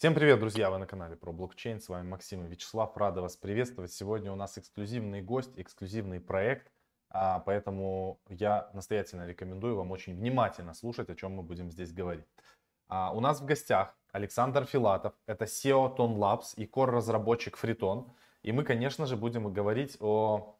Всем 0.00 0.14
привет, 0.14 0.40
друзья! 0.40 0.70
Вы 0.70 0.78
на 0.78 0.86
канале 0.86 1.14
про 1.14 1.30
блокчейн. 1.30 1.78
С 1.78 1.90
вами 1.90 2.08
Максим 2.08 2.46
и 2.46 2.48
Вячеслав. 2.48 2.96
Рада 2.96 3.20
вас 3.20 3.36
приветствовать. 3.36 3.92
Сегодня 3.92 4.32
у 4.32 4.34
нас 4.34 4.56
эксклюзивный 4.56 5.20
гость, 5.20 5.52
эксклюзивный 5.56 6.20
проект. 6.20 6.72
А, 7.10 7.40
поэтому 7.40 8.18
я 8.30 8.70
настоятельно 8.72 9.26
рекомендую 9.26 9.76
вам 9.76 9.90
очень 9.90 10.16
внимательно 10.16 10.72
слушать, 10.72 11.10
о 11.10 11.14
чем 11.14 11.32
мы 11.32 11.42
будем 11.42 11.70
здесь 11.70 11.92
говорить. 11.92 12.24
А, 12.88 13.12
у 13.12 13.20
нас 13.20 13.42
в 13.42 13.44
гостях 13.44 13.94
Александр 14.10 14.64
Филатов. 14.64 15.12
Это 15.26 15.44
SEO 15.44 15.94
Ton 15.94 16.16
Labs 16.16 16.54
и 16.56 16.64
core-разработчик 16.64 17.58
Фритон. 17.58 18.10
И 18.40 18.52
мы, 18.52 18.64
конечно 18.64 19.04
же, 19.04 19.18
будем 19.18 19.52
говорить 19.52 19.98
о 20.00 20.58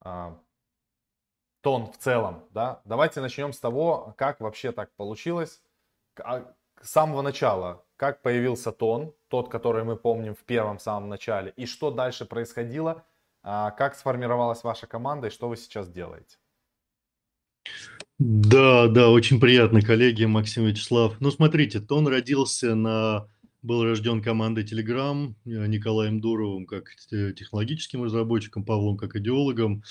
а, 0.00 0.40
тон 1.60 1.92
в 1.92 1.98
целом. 1.98 2.48
Да? 2.48 2.80
Давайте 2.86 3.20
начнем 3.20 3.52
с 3.52 3.60
того, 3.60 4.14
как 4.16 4.40
вообще 4.40 4.72
так 4.72 4.90
получилось. 4.96 5.62
С 6.16 6.90
самого 6.90 7.20
начала 7.20 7.83
как 7.96 8.22
появился 8.22 8.72
тон, 8.72 9.14
тот, 9.28 9.48
который 9.48 9.84
мы 9.84 9.96
помним 9.96 10.34
в 10.34 10.44
первом 10.44 10.78
самом 10.78 11.08
начале, 11.08 11.52
и 11.56 11.66
что 11.66 11.90
дальше 11.90 12.24
происходило, 12.24 13.04
а, 13.42 13.70
как 13.70 13.94
сформировалась 13.94 14.64
ваша 14.64 14.86
команда 14.86 15.28
и 15.28 15.30
что 15.30 15.48
вы 15.48 15.56
сейчас 15.56 15.88
делаете? 15.88 16.36
Да, 18.18 18.88
да, 18.88 19.10
очень 19.10 19.40
приятно, 19.40 19.82
коллеги, 19.82 20.24
Максим 20.24 20.66
Вячеслав. 20.66 21.20
Ну, 21.20 21.30
смотрите, 21.30 21.80
Тон 21.80 22.06
родился 22.08 22.74
на... 22.74 23.28
Был 23.62 23.82
рожден 23.82 24.22
командой 24.22 24.62
Telegram, 24.62 25.34
э, 25.46 25.66
Николаем 25.66 26.20
Дуровым 26.20 26.66
как 26.66 26.94
технологическим 27.08 28.02
разработчиком, 28.04 28.62
Павлом 28.62 28.98
как 28.98 29.16
идеологом, 29.16 29.82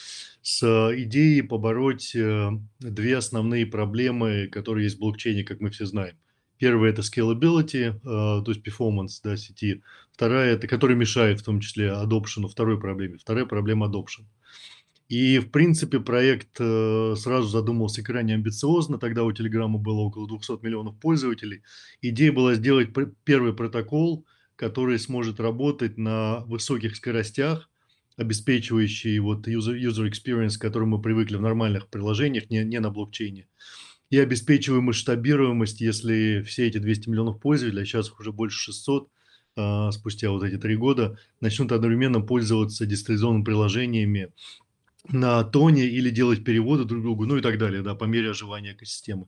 с 0.44 0.64
идеей 0.96 1.42
побороть 1.42 2.16
э, 2.16 2.52
две 2.80 3.18
основные 3.18 3.66
проблемы, 3.66 4.48
которые 4.48 4.84
есть 4.84 4.98
в 4.98 5.00
блокчейне, 5.00 5.44
как 5.44 5.60
мы 5.60 5.72
все 5.72 5.88
знаем. 5.88 6.16
Первая– 6.58 6.92
это 6.94 7.02
scalability, 7.02 7.90
э, 7.90 8.00
то 8.04 8.46
есть 8.48 8.66
performance 8.66 9.20
да, 9.24 9.36
сети. 9.38 9.82
Вторая– 10.12 10.54
это, 10.56 10.68
который 10.68 10.96
мешает 10.96 11.42
в 11.42 11.44
том 11.44 11.60
числе 11.60 11.88
adoption, 11.88 12.48
второй 12.48 12.80
проблеме. 12.80 13.18
Вторая 13.18 13.46
проблема– 13.46 13.88
adoption. 13.88 14.26
И, 15.10 15.40
в 15.40 15.52
принципе, 15.52 16.00
проект 16.00 16.58
э, 16.60 17.16
сразу 17.18 17.48
задумался 17.48 18.02
крайне 18.04 18.36
амбициозно. 18.36 18.98
Тогда 18.98 19.24
у 19.24 19.32
Телеграма 19.32 19.78
было 19.78 20.00
около 20.00 20.28
200 20.28 20.64
миллионов 20.64 20.98
пользователей. 21.00 21.62
Идея 22.02 22.32
была 22.32 22.56
сделать 22.56 22.90
первый 23.24 23.54
протокол, 23.54 24.26
который 24.56 24.98
сможет 25.00 25.40
работать 25.40 25.98
на 25.98 26.40
высоких 26.46 26.96
скоростях, 26.96 27.70
обеспечивающий 28.16 29.20
вот 29.20 29.48
user, 29.48 29.78
user 29.80 30.10
experience, 30.10 30.58
к 30.58 30.62
которому 30.62 30.98
мы 30.98 31.04
привыкли 31.04 31.36
в 31.36 31.42
нормальных 31.42 31.90
приложениях, 31.90 32.50
не, 32.50 32.64
не 32.64 32.80
на 32.80 32.90
блокчейне 32.90 33.48
и 34.14 34.20
обеспечиваем 34.20 34.84
масштабируемость, 34.84 35.82
если 35.82 36.44
все 36.44 36.68
эти 36.68 36.78
200 36.78 37.10
миллионов 37.10 37.40
пользователей, 37.40 37.82
а 37.82 37.86
сейчас 37.86 38.12
уже 38.12 38.32
больше 38.32 38.60
600, 38.60 39.10
а, 39.56 39.92
спустя 39.92 40.30
вот 40.30 40.44
эти 40.44 40.56
три 40.60 40.76
года, 40.76 41.18
начнут 41.42 41.72
одновременно 41.72 42.22
пользоваться 42.22 42.86
децентрализованными 42.86 43.44
приложениями 43.44 44.32
на 45.10 45.44
тоне 45.44 45.86
или 45.86 46.12
делать 46.12 46.44
переводы 46.44 46.84
друг 46.84 47.02
другу, 47.02 47.26
ну 47.26 47.38
и 47.38 47.42
так 47.42 47.58
далее, 47.58 47.82
да, 47.82 47.96
по 47.96 48.04
мере 48.04 48.30
оживания 48.30 48.74
экосистемы. 48.74 49.26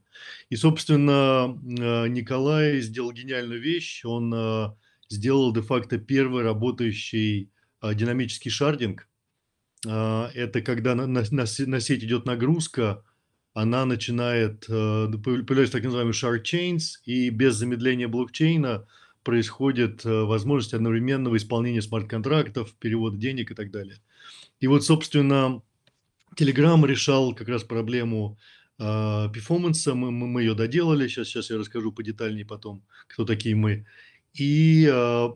И, 0.51 0.55
собственно, 0.55 1.45
а, 1.45 2.05
Николай 2.05 2.79
сделал 2.79 3.11
гениальную 3.11 3.59
вещь, 3.59 4.05
он 4.05 4.31
а, 4.35 4.77
сделал 5.09 5.51
де-факто 5.51 5.97
первый 5.97 6.43
работающий 6.43 7.49
динамический 7.81 8.51
шардинг. 8.51 9.07
Это 9.83 10.61
когда 10.63 10.93
на, 10.93 11.07
на, 11.07 11.23
на 11.31 11.79
сеть 11.79 12.03
идет 12.03 12.25
нагрузка, 12.25 13.03
она 13.55 13.85
начинает, 13.85 14.65
э, 14.67 15.07
появляются 15.23 15.77
так 15.77 15.85
называемые 15.85 16.13
shard 16.13 16.43
chains, 16.43 16.99
и 17.05 17.29
без 17.29 17.55
замедления 17.55 18.09
блокчейна 18.09 18.85
происходит 19.23 20.05
э, 20.05 20.23
возможность 20.23 20.73
одновременного 20.73 21.37
исполнения 21.37 21.81
смарт-контрактов, 21.81 22.73
перевода 22.73 23.15
денег 23.17 23.51
и 23.51 23.55
так 23.55 23.71
далее. 23.71 23.95
И 24.59 24.67
вот, 24.67 24.83
собственно, 24.83 25.61
Telegram 26.35 26.85
решал 26.85 27.33
как 27.33 27.47
раз 27.47 27.63
проблему 27.63 28.37
э, 28.77 29.29
перформанса, 29.33 29.95
мы, 29.95 30.11
мы, 30.11 30.27
мы 30.27 30.41
ее 30.41 30.53
доделали, 30.53 31.07
сейчас, 31.07 31.29
сейчас 31.29 31.49
я 31.49 31.57
расскажу 31.57 31.93
подетальнее 31.93 32.45
потом, 32.45 32.83
кто 33.07 33.23
такие 33.23 33.55
мы, 33.55 33.85
и 34.33 34.85
э, 34.91 35.29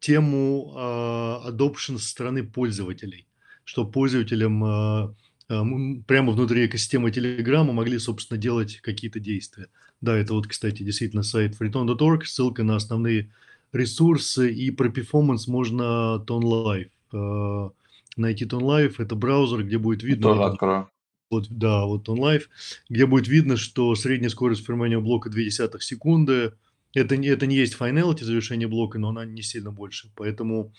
тему 0.00 0.74
э, 0.76 1.48
adoption 1.48 1.98
со 1.98 2.08
стороны 2.08 2.42
пользователей, 2.42 3.28
что 3.62 3.84
пользователям 3.84 4.64
э, 4.64 5.14
прямо 5.48 6.32
внутри 6.32 6.66
экосистемы 6.66 7.10
Телеграма 7.10 7.72
могли, 7.72 7.98
собственно, 7.98 8.38
делать 8.38 8.80
какие-то 8.80 9.20
действия. 9.20 9.68
Да, 10.00 10.16
это 10.16 10.34
вот, 10.34 10.46
кстати, 10.46 10.82
действительно 10.82 11.22
сайт 11.22 11.56
freeton.org, 11.58 12.26
ссылка 12.26 12.62
на 12.62 12.76
основные 12.76 13.30
ресурсы, 13.72 14.52
и 14.52 14.70
про 14.70 14.88
перформанс 14.88 15.46
можно 15.46 16.22
Tone 16.26 16.42
Live. 16.42 16.90
Э, 17.12 17.70
найти 18.16 18.44
Tone 18.44 18.62
Live– 18.62 18.94
это 18.98 19.14
браузер, 19.14 19.64
где 19.64 19.78
будет 19.78 20.02
видно… 20.02 20.30
Тоже 20.30 20.44
открою. 20.44 20.90
Вот, 21.30 21.46
да, 21.50 21.84
вот 21.84 22.08
Tone 22.08 22.18
Live, 22.18 22.44
где 22.88 23.06
будет 23.06 23.28
видно, 23.28 23.56
что 23.56 23.94
средняя 23.94 24.30
скорость 24.30 24.64
формирования 24.64 25.00
блока 25.00 25.28
0,2 25.28 25.80
секунды. 25.80 26.52
Это, 26.94 27.14
это 27.14 27.46
не 27.46 27.56
есть 27.56 27.76
finality 27.78 28.24
завершение 28.24 28.68
блока, 28.68 28.98
но 28.98 29.08
она 29.08 29.24
не 29.24 29.42
сильно 29.42 29.70
больше. 29.70 30.10
Поэтому 30.14 30.72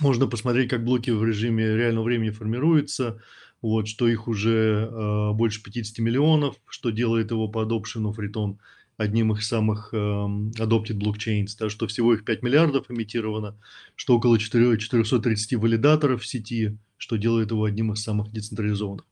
можно 0.00 0.26
посмотреть, 0.26 0.70
как 0.70 0.84
блоки 0.84 1.10
в 1.10 1.24
режиме 1.24 1.76
реального 1.76 2.04
времени 2.04 2.30
формируются, 2.30 3.22
вот, 3.62 3.88
что 3.88 4.08
их 4.08 4.28
уже 4.28 4.88
э, 4.90 5.32
больше 5.32 5.62
50 5.62 5.98
миллионов, 5.98 6.56
что 6.66 6.90
делает 6.90 7.30
его 7.30 7.48
по 7.48 7.64
adoption 7.64 8.12
Фритон 8.12 8.58
одним 8.96 9.32
из 9.32 9.46
самых 9.46 9.90
э, 9.92 9.96
adopted 9.96 10.98
blockchains, 10.98 11.56
так 11.58 11.70
что 11.70 11.86
всего 11.86 12.14
их 12.14 12.24
5 12.24 12.42
миллиардов 12.42 12.90
имитировано, 12.90 13.58
что 13.96 14.16
около 14.16 14.38
4, 14.38 14.78
430 14.78 15.54
валидаторов 15.54 16.22
в 16.22 16.26
сети, 16.26 16.76
что 16.96 17.16
делает 17.16 17.50
его 17.50 17.64
одним 17.64 17.92
из 17.92 18.02
самых 18.02 18.30
децентрализованных. 18.30 19.06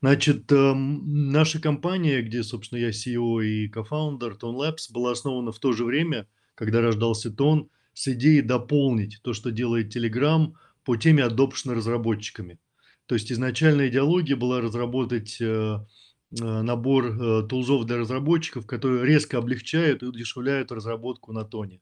Значит, 0.00 0.50
э, 0.52 0.74
наша 0.74 1.60
компания, 1.60 2.22
где, 2.22 2.42
собственно, 2.42 2.78
я 2.78 2.90
CEO 2.90 3.44
и 3.44 3.68
кофаундер, 3.68 4.32
Tone 4.32 4.56
Labs, 4.56 4.92
была 4.92 5.12
основана 5.12 5.52
в 5.52 5.58
то 5.58 5.72
же 5.72 5.84
время, 5.84 6.26
когда 6.54 6.80
рождался 6.80 7.30
Тон, 7.30 7.68
с 7.94 8.08
идеей 8.08 8.42
дополнить 8.42 9.20
то, 9.22 9.32
что 9.32 9.50
делает 9.50 9.96
Telegram 9.96 10.52
по 10.84 10.96
теме 10.96 11.22
adoption 11.22 11.72
разработчиками. 11.72 12.58
То 13.06 13.16
есть 13.16 13.30
изначальная 13.30 13.88
идеология 13.88 14.36
была 14.36 14.60
разработать 14.60 15.36
э, 15.40 15.44
э, 15.44 16.62
набор 16.62 17.06
э, 17.06 17.46
тулзов 17.48 17.84
для 17.84 17.98
разработчиков, 17.98 18.66
которые 18.66 19.04
резко 19.04 19.38
облегчают 19.38 20.02
и 20.02 20.06
удешевляют 20.06 20.72
разработку 20.72 21.32
на 21.32 21.44
тоне. 21.44 21.80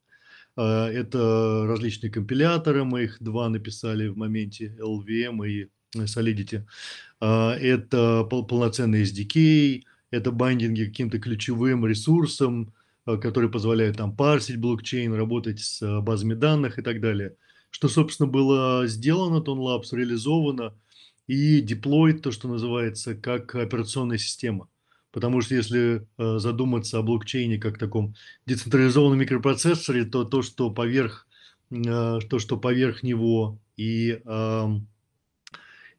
Это 0.54 1.64
различные 1.66 2.10
компиляторы, 2.12 2.84
мы 2.84 3.04
их 3.04 3.16
два 3.22 3.48
написали 3.48 4.08
в 4.08 4.18
моменте, 4.18 4.76
LVM 4.78 5.48
и 5.48 5.70
Solidity. 5.96 6.66
Это 7.20 8.24
полноценный 8.24 9.04
SDK, 9.04 9.84
это 10.10 10.30
байдинги 10.30 10.84
каким-то 10.84 11.18
ключевым 11.18 11.86
ресурсам, 11.86 12.74
которые 13.06 13.50
позволяют 13.50 13.96
там 13.96 14.14
парсить 14.14 14.58
блокчейн, 14.58 15.14
работать 15.14 15.60
с 15.60 16.00
базами 16.02 16.34
данных 16.34 16.78
и 16.78 16.82
так 16.82 17.00
далее. 17.00 17.34
Что, 17.70 17.88
собственно, 17.88 18.28
было 18.28 18.86
сделано, 18.86 19.42
TonLabs 19.42 19.96
реализовано– 19.96 20.74
и 21.32 21.62
деплоить, 21.62 22.20
то, 22.20 22.30
что 22.30 22.46
называется, 22.46 23.14
как 23.14 23.54
операционная 23.54 24.18
система. 24.18 24.68
Потому 25.12 25.40
что 25.40 25.54
если 25.54 26.06
э, 26.18 26.38
задуматься 26.38 26.98
о 26.98 27.02
блокчейне 27.02 27.56
как 27.56 27.78
таком 27.78 28.14
децентрализованном 28.44 29.18
микропроцессоре, 29.18 30.04
то 30.04 30.24
то, 30.24 30.42
что 30.42 30.70
поверх, 30.70 31.26
э, 31.70 32.18
то, 32.28 32.38
что 32.38 32.58
поверх 32.58 33.02
него 33.02 33.58
и, 33.78 34.20
э, 34.22 34.66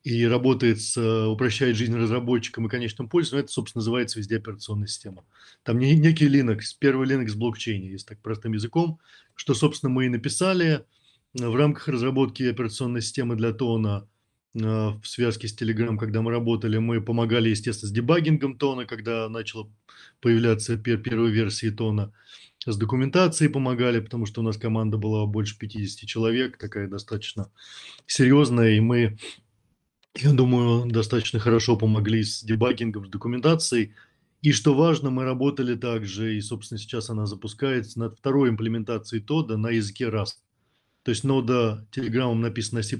и 0.04 0.28
работает 0.28 0.82
с, 0.82 1.28
упрощает 1.28 1.78
жизнь 1.78 1.96
разработчикам 1.96 2.68
и 2.68 2.70
конечным 2.70 3.10
пользователям, 3.10 3.46
это, 3.46 3.54
собственно, 3.54 3.80
называется 3.80 4.20
везде 4.20 4.38
операционная 4.38 4.88
система. 4.88 5.24
Там 5.64 5.80
не, 5.80 5.96
некий 5.96 6.28
Linux, 6.28 6.60
первый 6.78 7.08
Linux 7.08 7.32
в 7.32 7.38
блокчейне, 7.40 7.90
если 7.90 8.06
так 8.06 8.20
простым 8.20 8.54
языком, 8.54 9.00
что, 9.34 9.56
собственно, 9.56 9.92
мы 9.92 10.06
и 10.06 10.10
написали 10.10 10.86
в 11.34 11.56
рамках 11.56 11.88
разработки 11.88 12.44
операционной 12.44 13.02
системы 13.02 13.36
для 13.36 13.52
Тона– 13.52 14.08
Э, 14.13 14.13
в 14.54 15.02
связке 15.04 15.48
с 15.48 15.60
Telegram, 15.60 15.98
когда 15.98 16.22
мы 16.22 16.32
работали, 16.32 16.78
мы 16.78 17.02
помогали, 17.02 17.50
естественно, 17.50 17.90
с 17.90 17.94
дебагингом 17.94 18.58
тона, 18.58 18.86
когда 18.86 19.28
начала 19.28 19.70
появляться 20.22 20.78
пер 20.78 21.00
первые 21.00 21.34
версии 21.34 21.70
тона. 21.70 22.14
С 22.66 22.78
документацией 22.78 23.52
помогали, 23.52 24.00
потому 24.00 24.26
что 24.26 24.42
у 24.42 24.44
нас 24.44 24.58
команда 24.58 24.98
была 24.98 25.26
больше 25.26 25.58
50 25.58 26.08
человек, 26.08 26.58
такая 26.58 26.88
достаточно 26.88 27.52
серьезная, 28.06 28.78
и 28.78 28.80
мы, 28.80 29.18
я 30.16 30.32
думаю, 30.32 30.90
достаточно 30.90 31.40
хорошо 31.40 31.76
помогли 31.76 32.24
с 32.24 32.42
дебагингом, 32.44 33.08
с 33.08 33.10
документацией. 33.10 33.94
И 34.42 34.52
что 34.52 34.76
важно, 34.76 35.10
мы 35.10 35.24
работали 35.24 35.76
также, 35.76 36.38
и, 36.38 36.42
собственно, 36.42 36.78
сейчас 36.78 37.10
она 37.10 37.26
запускается 37.26 38.00
над 38.00 38.18
второй 38.18 38.50
имплементацией 38.50 39.24
тода 39.24 39.58
на 39.58 39.70
языке 39.70 40.06
Rust. 40.06 40.36
То 41.04 41.12
есть 41.12 41.24
нода 41.24 41.86
Telegram 41.92 42.34
написана 42.34 42.80
на 42.80 42.84
C++, 42.84 42.98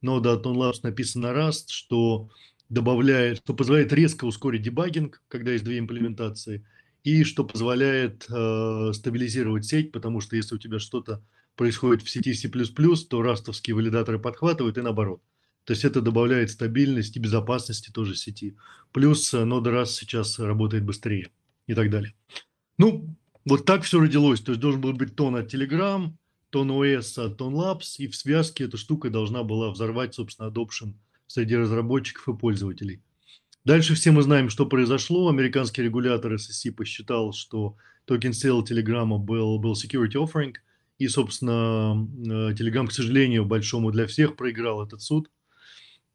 нода 0.00 0.32
от 0.32 0.82
написана 0.82 1.32
на 1.32 1.38
Rust, 1.38 1.66
что 1.68 2.30
добавляет, 2.68 3.38
что 3.38 3.54
позволяет 3.54 3.92
резко 3.92 4.24
ускорить 4.24 4.62
дебагинг, 4.62 5.22
когда 5.28 5.52
есть 5.52 5.64
две 5.64 5.78
имплементации, 5.78 6.66
и 7.02 7.24
что 7.24 7.44
позволяет 7.44 8.26
э, 8.30 8.92
стабилизировать 8.94 9.66
сеть, 9.66 9.92
потому 9.92 10.20
что 10.20 10.36
если 10.36 10.54
у 10.54 10.58
тебя 10.58 10.78
что-то 10.78 11.22
происходит 11.56 12.02
в 12.02 12.10
сети 12.10 12.32
C++, 12.32 12.48
то 12.48 13.22
растовские 13.22 13.76
валидаторы 13.76 14.18
подхватывают 14.18 14.78
и 14.78 14.82
наоборот. 14.82 15.20
То 15.64 15.72
есть 15.72 15.84
это 15.84 16.00
добавляет 16.00 16.50
стабильность 16.50 17.16
и 17.16 17.20
безопасности 17.20 17.90
тоже 17.90 18.14
сети. 18.14 18.56
Плюс 18.92 19.32
нода 19.32 19.70
Rust 19.70 19.86
сейчас 19.86 20.38
работает 20.38 20.84
быстрее 20.84 21.30
и 21.66 21.74
так 21.74 21.90
далее. 21.90 22.14
Ну, 22.78 23.16
вот 23.44 23.64
так 23.64 23.82
все 23.82 24.00
родилось. 24.00 24.40
То 24.40 24.52
есть 24.52 24.60
должен 24.60 24.80
был 24.80 24.92
быть 24.92 25.16
тон 25.16 25.36
от 25.36 25.52
Telegram, 25.52 26.12
тон 26.54 26.70
OS 26.70 27.20
от 27.20 27.36
тон 27.36 27.56
Labs, 27.56 27.96
и 27.98 28.06
в 28.06 28.14
связке 28.14 28.64
эта 28.64 28.76
штука 28.76 29.10
должна 29.10 29.42
была 29.42 29.72
взорвать, 29.72 30.14
собственно, 30.14 30.46
adoption 30.46 30.94
среди 31.26 31.56
разработчиков 31.56 32.28
и 32.28 32.38
пользователей. 32.38 33.02
Дальше 33.64 33.96
все 33.96 34.12
мы 34.12 34.22
знаем, 34.22 34.48
что 34.50 34.64
произошло. 34.64 35.28
Американский 35.28 35.82
регулятор 35.82 36.34
SEC 36.34 36.70
посчитал, 36.70 37.32
что 37.32 37.76
token 38.04 38.30
sale 38.30 38.62
Telegram 38.62 39.18
был, 39.18 39.58
был 39.58 39.72
security 39.72 40.12
offering, 40.12 40.54
и, 40.98 41.08
собственно, 41.08 42.06
э, 42.24 42.52
Telegram, 42.52 42.86
к 42.86 42.92
сожалению, 42.92 43.44
большому 43.44 43.90
для 43.90 44.06
всех 44.06 44.36
проиграл 44.36 44.86
этот 44.86 45.02
суд, 45.02 45.32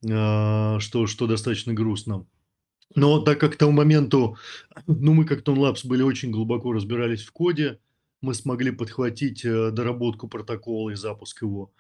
э, 0.03 0.77
что, 0.79 1.05
что 1.05 1.27
достаточно 1.27 1.73
грустно. 1.73 2.25
Но 2.95 3.19
так 3.19 3.41
как 3.41 3.55
к 3.55 3.57
тому 3.57 3.73
моменту, 3.73 4.37
ну, 4.87 5.13
мы 5.13 5.25
как 5.25 5.41
Labs 5.41 5.85
были 5.85 6.01
очень 6.01 6.31
глубоко 6.31 6.71
разбирались 6.71 7.25
в 7.25 7.33
коде, 7.33 7.79
мы 8.21 8.33
смогли 8.33 8.71
подхватить 8.71 9.45
э, 9.45 9.71
доработку 9.71 10.27
протокола 10.27 10.91
и 10.91 10.95
запуск 10.95 11.41
его. 11.41 11.73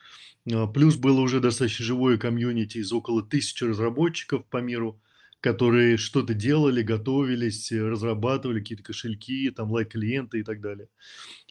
Плюс 0.73 0.95
было 0.95 1.19
уже 1.19 1.39
достаточно 1.39 1.85
живое 1.85 2.17
комьюнити 2.17 2.77
из 2.77 2.91
около 2.91 3.21
тысячи 3.21 3.63
разработчиков 3.63 4.45
по 4.45 4.57
миру, 4.57 5.01
которые 5.41 5.97
что-то 5.97 6.33
делали, 6.33 6.81
готовились, 6.81 7.71
э, 7.71 7.87
разрабатывали 7.87 8.59
какие-то 8.59 8.83
кошельки, 8.83 9.51
там 9.51 9.71
лайк-клиенты 9.71 10.39
и 10.39 10.43
так 10.43 10.61
далее. 10.61 10.87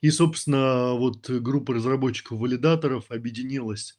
И, 0.01 0.11
собственно, 0.11 0.93
вот 0.95 1.29
группа 1.29 1.75
разработчиков-валидаторов 1.75 3.11
объединилась 3.11 3.99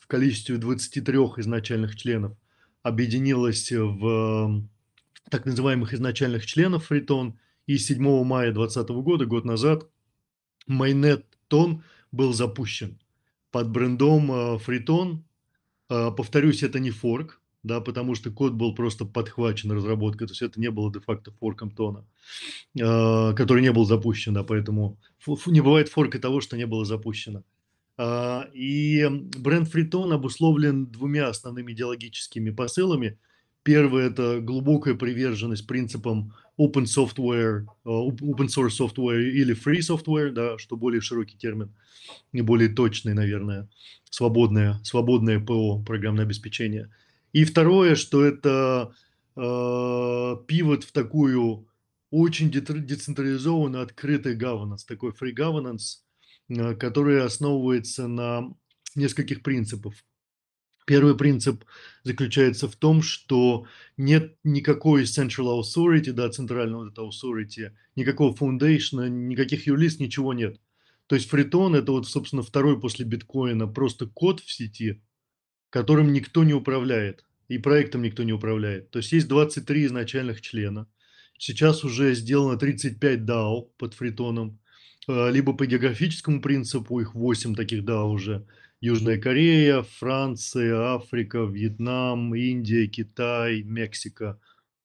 в 0.00 0.06
количестве 0.06 0.56
23 0.58 1.16
изначальных 1.38 1.96
членов, 1.96 2.36
объединилась 2.82 3.72
в 3.72 4.62
так 5.30 5.46
называемых 5.46 5.94
изначальных 5.94 6.44
членов 6.46 6.86
Фритон, 6.86 7.38
и 7.66 7.78
7 7.78 8.24
мая 8.24 8.52
2020 8.52 8.88
года, 9.02 9.26
год 9.26 9.44
назад, 9.44 9.88
Майнет 10.66 11.26
Тон 11.48 11.82
был 12.12 12.32
запущен 12.32 12.98
под 13.50 13.70
брендом 13.70 14.58
Фритон. 14.58 15.24
Э, 15.88 16.10
повторюсь, 16.16 16.62
это 16.62 16.80
не 16.80 16.90
форк, 16.90 17.40
да, 17.62 17.80
потому 17.80 18.14
что 18.14 18.30
код 18.30 18.52
был 18.52 18.74
просто 18.74 19.04
подхвачен 19.04 19.72
разработкой, 19.72 20.26
то 20.26 20.32
есть 20.32 20.42
это 20.42 20.60
не 20.60 20.70
было 20.70 20.92
де-факто 20.92 21.32
форком 21.32 21.70
тона, 21.70 22.04
э, 22.78 23.34
который 23.34 23.62
не 23.62 23.72
был 23.72 23.84
запущен, 23.84 24.34
да, 24.34 24.44
поэтому 24.44 24.98
не 25.46 25.60
бывает 25.60 25.88
форка 25.88 26.18
того, 26.18 26.40
что 26.40 26.56
не 26.56 26.66
было 26.66 26.84
запущено. 26.84 27.42
Э, 27.98 28.42
и 28.52 29.06
бренд 29.38 29.68
Фритон 29.68 30.12
обусловлен 30.12 30.86
двумя 30.86 31.28
основными 31.28 31.72
идеологическими 31.72 32.50
посылами. 32.50 33.18
Первый– 33.62 34.04
это 34.06 34.40
глубокая 34.40 34.94
приверженность 34.94 35.66
принципам 35.66 36.34
open 36.56 36.84
software, 36.84 37.66
open 37.84 38.48
source 38.48 38.76
software 38.76 39.20
или 39.20 39.54
free 39.54 39.80
software, 39.80 40.30
да, 40.30 40.58
что 40.58 40.76
более 40.76 41.00
широкий 41.00 41.36
термин, 41.36 41.74
не 42.32 42.42
более 42.42 42.68
точный, 42.68 43.14
наверное, 43.14 43.68
свободное, 44.10 44.80
свободное 44.84 45.40
ПО, 45.40 45.82
программное 45.82 46.24
обеспечение– 46.24 46.90
и 47.34 47.44
второе, 47.44 47.96
что 47.96 48.24
это 48.24 48.94
э, 49.34 49.40
пивот 50.46 50.84
в 50.84 50.92
такую 50.92 51.68
очень 52.10 52.48
децентрализованную, 52.48 53.82
открытый 53.82 54.38
governance, 54.38 54.86
такой 54.86 55.10
free 55.10 55.34
governance, 55.36 55.98
э, 56.48 56.76
который 56.76 57.24
основывается 57.24 58.06
на 58.06 58.54
нескольких 58.94 59.42
принципах. 59.42 59.94
Первый 60.84 61.16
принцип 61.16 61.64
заключается 62.02 62.68
в 62.68 62.76
том, 62.76 63.00
что 63.00 63.66
нет 63.96 64.36
никакой 64.44 65.04
central 65.04 65.60
authority, 65.60 66.12
да, 66.12 66.28
центрального 66.28 66.84
вот 66.84 66.98
authority, 66.98 67.70
никакого 67.96 68.34
foundation, 68.34 69.08
никаких 69.08 69.66
юрлист, 69.66 70.00
ничего 70.00 70.34
нет. 70.34 70.60
То 71.06 71.16
есть 71.16 71.28
фритон– 71.28 71.74
это 71.76 71.92
вот, 71.92 72.08
собственно, 72.08 72.42
второй 72.42 72.80
после 72.80 73.04
биткоина 73.04 73.66
просто 73.66 74.06
код 74.06 74.40
в 74.40 74.52
сети, 74.52 75.02
которым 75.70 76.12
никто 76.12 76.44
не 76.44 76.54
управляет, 76.54 77.24
и 77.48 77.58
проектом 77.58 78.02
никто 78.02 78.22
не 78.22 78.32
управляет. 78.32 78.90
То 78.90 78.98
есть 78.98 79.12
есть 79.12 79.28
23 79.28 79.86
изначальных 79.86 80.40
члена. 80.40 80.86
Сейчас 81.38 81.84
уже 81.84 82.14
сделано 82.14 82.56
35 82.58 83.20
DAO 83.20 83.68
под 83.76 83.94
фритоном, 83.94 84.60
э, 85.08 85.30
либо 85.30 85.52
по 85.52 85.66
географическому 85.66 86.40
принципу, 86.40 87.00
их 87.00 87.14
8 87.14 87.54
таких 87.54 87.82
DAO 87.84 88.10
уже. 88.10 88.46
Южная 88.84 89.18
Корея, 89.18 89.82
Франция, 89.98 90.94
Африка, 90.94 91.38
Вьетнам, 91.38 92.34
Индия, 92.34 92.86
Китай, 92.86 93.62
Мексика. 93.62 94.38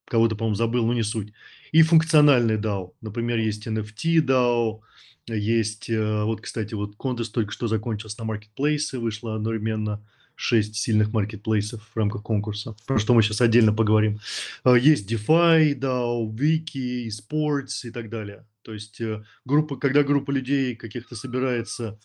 Кого-то, 0.05 0.35
по-моему, 0.35 0.55
забыл, 0.55 0.85
но 0.85 0.93
не 0.93 1.03
суть. 1.03 1.33
И 1.71 1.81
функциональный 1.81 2.57
DAO. 2.57 2.93
Например, 3.01 3.37
есть 3.37 3.67
NFT 3.67 4.21
DAO, 4.21 4.79
есть, 5.27 5.89
э, 5.89 6.23
вот, 6.23 6.41
кстати, 6.41 6.73
вот 6.75 6.95
контест 6.95 7.33
только 7.33 7.51
что 7.51 7.67
закончился 7.67 8.19
на 8.19 8.25
маркетплейсе, 8.25 8.97
вышло 8.97 9.35
одновременно– 9.35 10.01
шесть 10.39 10.77
сильных 10.77 11.11
маркетплейсов 11.11 11.81
в 11.83 11.97
рамках 11.97 12.23
конкурса, 12.23 12.73
про 12.87 12.97
что 12.97 13.13
мы 13.13 13.21
сейчас 13.21 13.41
отдельно 13.41 13.73
поговорим. 13.73 14.19
А, 14.63 14.75
есть 14.75 15.11
DeFi, 15.11 15.77
DAO, 15.77 16.33
Wiki, 16.33 17.07
eSports 17.07 17.83
и 17.83 17.91
так 17.91 18.09
далее. 18.09 18.45
То 18.61 18.73
есть 18.73 19.01
э, 19.01 19.25
группа, 19.43 19.75
когда 19.75 20.03
группа 20.03 20.31
людей 20.31 20.75
каких-то 20.77 21.17
собирается 21.17 21.99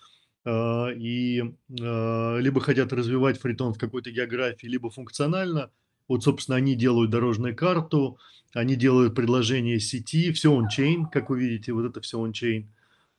и 0.47 1.43
а, 1.81 2.39
либо 2.39 2.61
хотят 2.61 2.93
развивать 2.93 3.41
фритон 3.41 3.75
в 3.75 3.79
какой-то 3.79 4.11
географии, 4.11 4.67
либо 4.67 4.91
функционально, 4.91 5.71
вот, 6.09 6.23
собственно, 6.25 6.57
они 6.57 6.75
делают 6.75 7.11
дорожную 7.11 7.57
карту, 7.57 8.19
они 8.53 8.77
делают 8.77 9.15
предложение 9.15 9.81
сети, 9.81 10.33
все 10.33 10.53
он-чейн, 10.53 11.07
как 11.07 11.31
вы 11.31 11.41
видите, 11.41 11.73
вот 11.73 11.87
это 11.87 12.01
все 12.01 12.19
он-чейн. 12.19 12.69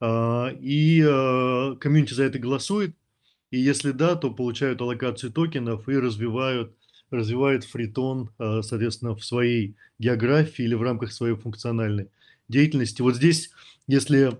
И 0.01 1.01
комьюнити 1.79 2.13
за 2.13 2.23
это 2.23 2.37
голосует, 2.37 2.95
и 3.51 3.59
если 3.59 3.91
да, 3.91 4.15
то 4.15 4.31
получают 4.31 4.81
аллокацию 4.81 5.31
токенов 5.31 5.87
и 5.87 5.97
развивают, 5.97 6.75
развивают 7.09 7.63
фритон, 7.63 8.31
а, 8.37 8.61
соответственно, 8.61 9.15
в 9.15 9.23
своей 9.23 9.75
географии 9.99 10.63
или 10.63 10.75
в 10.75 10.81
рамках 10.81 11.11
своей 11.13 11.35
функциональной 11.35 12.09
деятельности. 12.49 13.01
Вот 13.01 13.15
здесь, 13.15 13.51
если, 13.87 14.37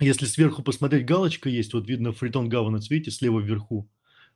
если 0.00 0.26
сверху 0.26 0.62
посмотреть, 0.62 1.06
галочка 1.06 1.48
есть, 1.48 1.74
вот 1.74 1.88
видно 1.88 2.12
фритон 2.12 2.48
governance, 2.48 2.86
видите, 2.88 3.10
слева 3.10 3.40
вверху. 3.40 3.88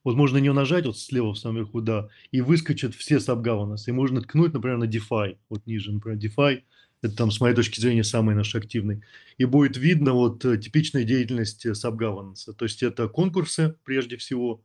Вот 0.05 0.17
можно 0.17 0.39
нее 0.39 0.53
нажать, 0.53 0.87
вот 0.87 0.99
слева 0.99 1.33
в 1.33 1.39
самом 1.39 1.59
верху, 1.59 1.81
да, 1.81 2.09
и 2.33 2.41
выскочат 2.41 2.95
все 2.95 3.17
subgovernance. 3.17 3.85
И 3.87 3.93
можно 3.93 4.21
ткнуть, 4.21 4.53
например, 4.53 4.79
на 4.79 4.85
DeFi, 4.85 5.39
вот 5.49 5.67
ниже, 5.67 5.93
например, 5.93 6.19
DeFi, 6.19 6.63
это 7.03 7.17
там, 7.17 7.31
с 7.31 7.41
моей 7.41 7.55
точки 7.55 7.81
зрения, 7.81 8.05
самый 8.05 8.35
наш 8.35 8.55
активный. 8.55 9.03
И 9.37 9.45
будет 9.45 9.77
видно 9.77 10.13
вот 10.13 10.45
э, 10.45 10.57
типичная 10.57 11.05
деятельность 11.05 11.67
сабгавананса. 11.77 12.53
То 12.53 12.65
есть 12.65 12.83
это 12.83 13.09
конкурсы, 13.09 13.75
прежде 13.85 14.17
всего, 14.17 14.65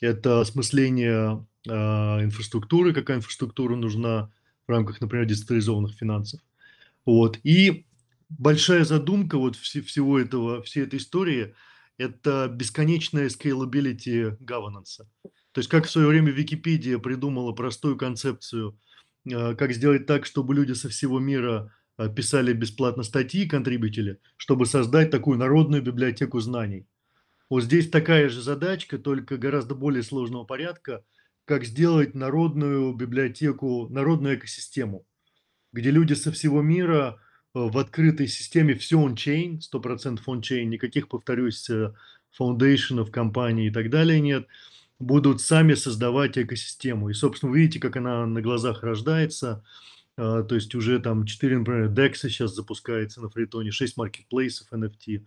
это 0.00 0.40
осмысление 0.40 1.46
э, 1.66 1.70
инфраструктуры, 1.72 2.92
какая 2.92 3.18
инфраструктура 3.18 3.76
нужна 3.76 4.32
в 4.66 4.70
рамках, 4.70 5.00
например, 5.00 5.26
децентрализованных 5.26 5.94
финансов. 5.94 6.40
Вот. 7.06 7.38
И 7.42 7.86
большая 8.28 8.84
задумка 8.84 9.38
вот 9.38 9.56
вс- 9.56 9.82
всего 9.82 10.18
этого, 10.18 10.62
всей 10.62 10.84
этой 10.84 10.98
истории– 10.98 11.54
это 11.98 12.48
бесконечная 12.52 13.28
scalability 13.28 14.38
governance. 14.38 15.00
То 15.52 15.58
есть 15.60 15.68
как 15.68 15.86
в 15.86 15.90
свое 15.90 16.06
время 16.08 16.30
Википедия 16.30 16.98
придумала 16.98 17.52
простую 17.52 17.96
концепцию– 17.96 18.78
а, 19.34 19.54
как 19.54 19.72
сделать 19.72 20.06
так, 20.06 20.26
чтобы 20.26 20.54
люди 20.54 20.72
со 20.72 20.88
всего 20.88 21.18
мира 21.18 21.72
а, 21.96 22.08
писали 22.08 22.52
бесплатно 22.52 23.02
статьи, 23.02 23.48
контрибьютили, 23.48 24.20
чтобы 24.36 24.66
создать 24.66 25.10
такую 25.10 25.38
народную 25.38 25.82
библиотеку 25.82 26.40
знаний. 26.40 26.86
Вот 27.50 27.62
здесь 27.64 27.88
такая 27.88 28.28
же 28.28 28.42
задачка, 28.42 28.98
только 28.98 29.38
гораздо 29.38 29.74
более 29.74 30.02
сложного 30.02 30.44
порядка, 30.44 31.04
как 31.44 31.64
сделать 31.64 32.14
народную 32.14 32.92
библиотеку, 32.92 33.88
народную 33.88 34.36
экосистему, 34.36 35.06
где 35.72 35.90
люди 35.90 36.12
со 36.12 36.30
всего 36.30 36.60
мира 36.60 37.20
в 37.54 37.78
открытой 37.78 38.28
системе 38.28 38.74
все 38.74 39.00
on-chain, 39.00 39.60
100% 39.60 40.20
on-chain, 40.26 40.64
никаких, 40.64 41.08
повторюсь, 41.08 41.68
фаундейшенов, 42.32 43.10
компаний 43.10 43.68
и 43.68 43.70
так 43.70 43.90
далее 43.90 44.20
нет– 44.20 44.46
будут 44.98 45.40
сами 45.40 45.74
создавать 45.74 46.38
экосистему. 46.38 47.10
И, 47.10 47.14
собственно, 47.14 47.52
вы 47.52 47.60
видите, 47.60 47.80
как 47.80 47.96
она 47.96 48.26
на 48.26 48.42
глазах 48.42 48.82
рождается. 48.82 49.64
А, 50.16 50.42
то 50.42 50.54
есть 50.54 50.74
уже 50.74 50.98
там 50.98 51.24
4, 51.24 51.58
например, 51.58 51.90
DEX 51.90 52.14
сейчас 52.28 52.54
запускается 52.54 53.20
на 53.20 53.30
фритоне, 53.30 53.70
6 53.70 53.96
маркетплейсов 53.96 54.72
NFT, 54.72 55.24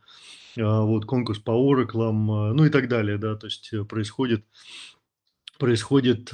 а, 0.59 0.81
вот 0.81 1.05
конкурс 1.05 1.39
по 1.39 1.51
Oracle, 1.51 2.09
а, 2.09 2.53
ну 2.53 2.65
и 2.65 2.69
так 2.69 2.89
далее, 2.89 3.17
да, 3.17 3.35
то 3.35 3.47
есть 3.47 3.69
э, 3.71 3.85
происходит, 3.85 4.43
происходит, 5.57 6.33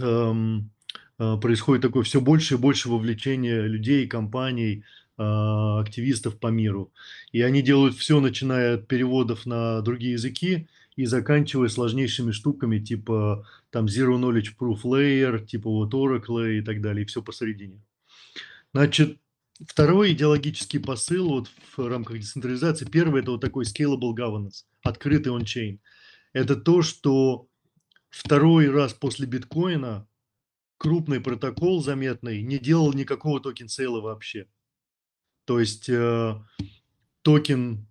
происходит 1.18 1.82
такое 1.82 2.04
все 2.04 2.22
больше 2.22 2.56
и 2.56 2.58
больше 2.58 2.90
вовлечение 2.90 3.68
людей, 3.68 4.08
компаний 4.08 4.84
активистов 5.18 6.40
по 6.40 6.48
миру. 6.48 6.94
И 7.32 7.42
они 7.42 7.62
делают 7.62 7.96
все, 7.96 8.20
начиная 8.20 8.76
от 8.76 8.88
переводов 8.88 9.46
на 9.46 9.82
другие 9.82 10.14
языки 10.14 10.68
и 10.96 11.06
заканчивая 11.06 11.70
сложнейшими 11.70 12.32
штуками, 12.32 12.80
типа 12.80 13.48
там 13.70 13.86
Zero 13.86 14.18
Knowledge 14.18 14.56
Proof 14.60 14.84
Layer, 14.84 15.46
типа 15.46 15.70
вот 15.70 15.94
Oracle 15.94 16.60
и 16.60 16.62
так 16.62 16.82
далее, 16.82 17.04
и 17.04 17.08
все 17.08 17.22
посередине. 17.22 17.82
Значит, 18.74 19.18
второй 19.66 20.14
идеологический 20.14 20.80
посыл 20.80 21.30
вот 21.30 21.50
в 21.76 21.88
рамках 21.88 22.20
децентрализации, 22.20 22.86
первый– 22.86 23.22
это 23.24 23.32
вот 23.32 23.42
такой 23.42 23.66
scalable 23.66 24.16
governance, 24.16 24.66
открытый 24.84 25.32
on-chain. 25.32 25.80
Это 26.34 26.56
то, 26.56 26.82
что 26.82 27.48
второй 28.10 28.70
раз 28.70 28.94
после 28.94 29.26
биткоина 29.26 30.08
крупный 30.78 31.20
протокол 31.20 31.82
заметный 31.82 32.42
не 32.42 32.60
делал 32.60 32.94
никакого 32.94 33.40
token 33.40 33.71
sale 33.71 33.96
а 33.96 34.02
вообще. 34.02 34.48
То 35.48 35.62
есть 35.62 35.88
э, 35.88 36.36
токен 37.22 37.88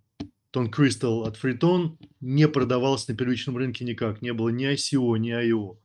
TON 0.51 0.69
Crystal 0.69 1.25
от 1.25 1.43
Free 1.43 1.74
TON 1.74 1.97
не 2.21 2.47
продавался 2.47 3.11
на 3.11 3.17
первичном 3.17 3.57
рынке 3.57 3.83
никак. 3.83 4.21
Не 4.21 4.31
было 4.31 4.49
ни 4.49 4.71
ICO, 4.71 5.17
ни 5.17 5.33
IEO. 5.33 5.79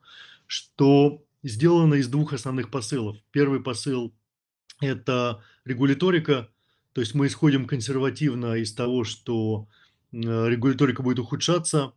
Что 0.45 1.25
сделано 1.41 1.95
из 1.95 2.07
двух 2.09 2.31
основных 2.33 2.69
посылов. 2.69 3.17
Первый 3.31 3.59
посыл– 3.59 4.13
это 4.81 5.43
регуляторика. 5.65 6.47
То 6.93 7.01
есть 7.01 7.15
мы 7.15 7.25
исходим 7.25 7.65
консервативно 7.65 8.53
из 8.53 8.71
того, 8.75 9.03
что 9.03 9.67
э, 10.11 10.17
регуляторика 10.19 11.01
будет 11.01 11.17
ухудшаться, 11.17 11.93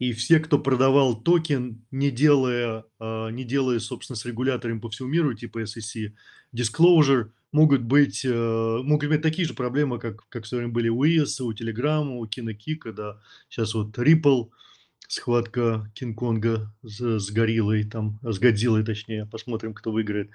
и 0.00 0.12
все, 0.14 0.40
кто 0.40 0.58
продавал 0.58 1.14
токен, 1.14 1.86
не 1.92 2.10
делая, 2.10 2.84
а, 2.98 3.28
не 3.28 3.44
делая, 3.44 3.78
собственно, 3.78 4.16
с 4.16 4.26
регуляторами 4.26 4.80
по 4.80 4.90
всему 4.90 5.08
миру, 5.08 5.32
типа 5.32 5.62
SEC, 5.62 6.12
disclosure, 6.52 7.30
могут 7.52 7.82
быть, 7.82 8.24
э, 8.24 8.80
могут 8.82 9.04
иметь 9.04 9.22
такие 9.22 9.46
же 9.46 9.54
проблемы, 9.54 9.98
как, 9.98 10.28
как 10.28 10.44
в 10.44 10.46
свое 10.46 10.62
время 10.62 10.74
были 10.74 10.88
у 10.88 11.04
EOS, 11.04 11.42
у 11.42 11.52
Telegram, 11.52 12.06
у 12.06 12.26
Kin, 12.26 12.55
Kik 12.55 12.77
а, 12.77 12.92
да. 12.92 13.20
Сейчас 13.48 13.74
вот 13.74 13.96
Ripple, 13.98 14.50
схватка 15.08 15.90
Кинг-Конга 15.94 16.72
с, 16.82 17.18
с 17.18 17.30
гориллой, 17.30 17.84
там, 17.84 18.18
с 18.22 18.38
Годзиллой, 18.38 18.84
точнее, 18.84 19.26
посмотрим, 19.26 19.74
кто 19.74 19.92
выиграет. 19.92 20.30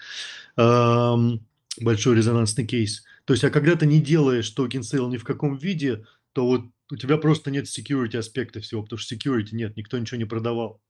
большой 0.56 2.16
резонансный 2.16 2.66
кейс. 2.66 3.04
То 3.26 3.34
есть, 3.34 3.44
а 3.44 3.50
когда 3.50 3.76
ты 3.76 3.86
не 3.86 4.02
делаешь 4.02 4.50
token 4.50 4.84
sale 4.84 5.10
ни 5.10 5.18
в 5.18 5.24
каком 5.24 5.58
виде, 5.58 6.06
то 6.34 6.46
вот 6.46 6.66
у 6.92 6.96
тебя 6.96 7.18
просто 7.18 7.52
нет 7.52 7.66
security 7.66 8.18
аспекта 8.18 8.60
всего, 8.60 8.84
потому 8.84 9.00
что 9.00 9.16
security 9.16 9.50
нет, 9.52 9.78
никто 9.78 9.98
ничего 9.98 10.18
не 10.18 10.26
продавал. 10.26 10.82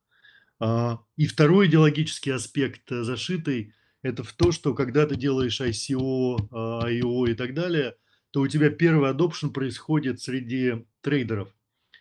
А, 0.60 1.00
и 1.18 1.28
второй 1.28 1.68
идеологический 1.68 2.32
аспект 2.32 2.92
э, 2.92 3.04
зашитый– 3.04 3.74
это 4.04 4.24
в 4.24 4.34
то, 4.34 4.52
что 4.52 4.74
когда 4.74 5.06
ты 5.06 5.16
делаешь 5.16 5.62
ICO, 5.62 6.50
IEO 6.50 7.26
а, 7.26 7.30
и 7.30 7.34
так 7.34 7.54
далее, 7.54 7.96
то 8.32 8.42
у 8.42 8.48
тебя 8.48 8.70
первый 8.70 9.12
adoption 9.12 9.52
происходит 9.52 10.22
среди 10.22 10.86
трейдеров, 11.02 11.50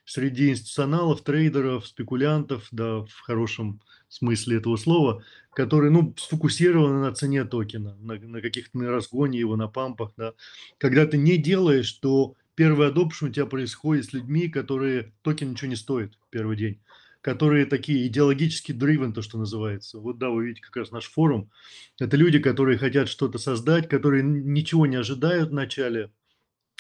среди 0.04 0.50
институционалов, 0.50 1.22
трейдеров, 1.22 1.86
спекулянтов, 1.86 2.68
да, 2.70 3.00
в 3.00 3.20
хорошем 3.20 3.80
смысле 4.08 4.58
этого 4.58 4.76
слова, 4.76 5.22
которые, 5.52 5.90
ну, 5.90 6.14
сфокусированы 6.16 7.00
на 7.00 7.12
цене 7.12 7.44
токена, 7.44 7.96
на, 7.96 8.14
на 8.14 8.40
каких-то 8.40 8.78
на 8.78 8.90
разгоне 8.90 9.38
его, 9.38 9.56
на 9.56 9.68
пампах, 9.68 10.12
да. 10.16 10.34
Когда 10.78 11.06
ты 11.06 11.16
не 11.16 11.36
делаешь, 11.36 11.92
то 11.92 12.34
первый 12.54 12.88
adoption 12.88 13.26
у 13.26 13.28
тебя 13.30 13.46
происходит 13.46 14.06
с 14.06 14.12
людьми, 14.12 14.48
которые 14.48 15.12
токен 15.22 15.50
ничего 15.50 15.68
не 15.68 15.76
стоит 15.76 16.14
в 16.14 16.30
первый 16.30 16.56
день, 16.56 16.80
которые 17.20 17.66
такие 17.66 18.06
идеологически 18.06 18.72
driven, 18.72 19.12
то, 19.12 19.22
что 19.22 19.38
называется. 19.38 19.98
Вот 19.98 20.18
да, 20.18 20.30
вы 20.30 20.46
видите 20.46 20.62
как 20.62 20.76
раз 20.76 20.90
наш 20.90 21.04
форум. 21.04 21.50
Это 21.98 22.16
люди, 22.16 22.38
которые 22.38 22.78
хотят 22.78 23.08
что-то 23.08 23.38
создать, 23.38 23.88
которые 23.88 24.22
ничего 24.22 24.86
не 24.86 24.96
ожидают 24.96 25.50
вначале, 25.50 26.12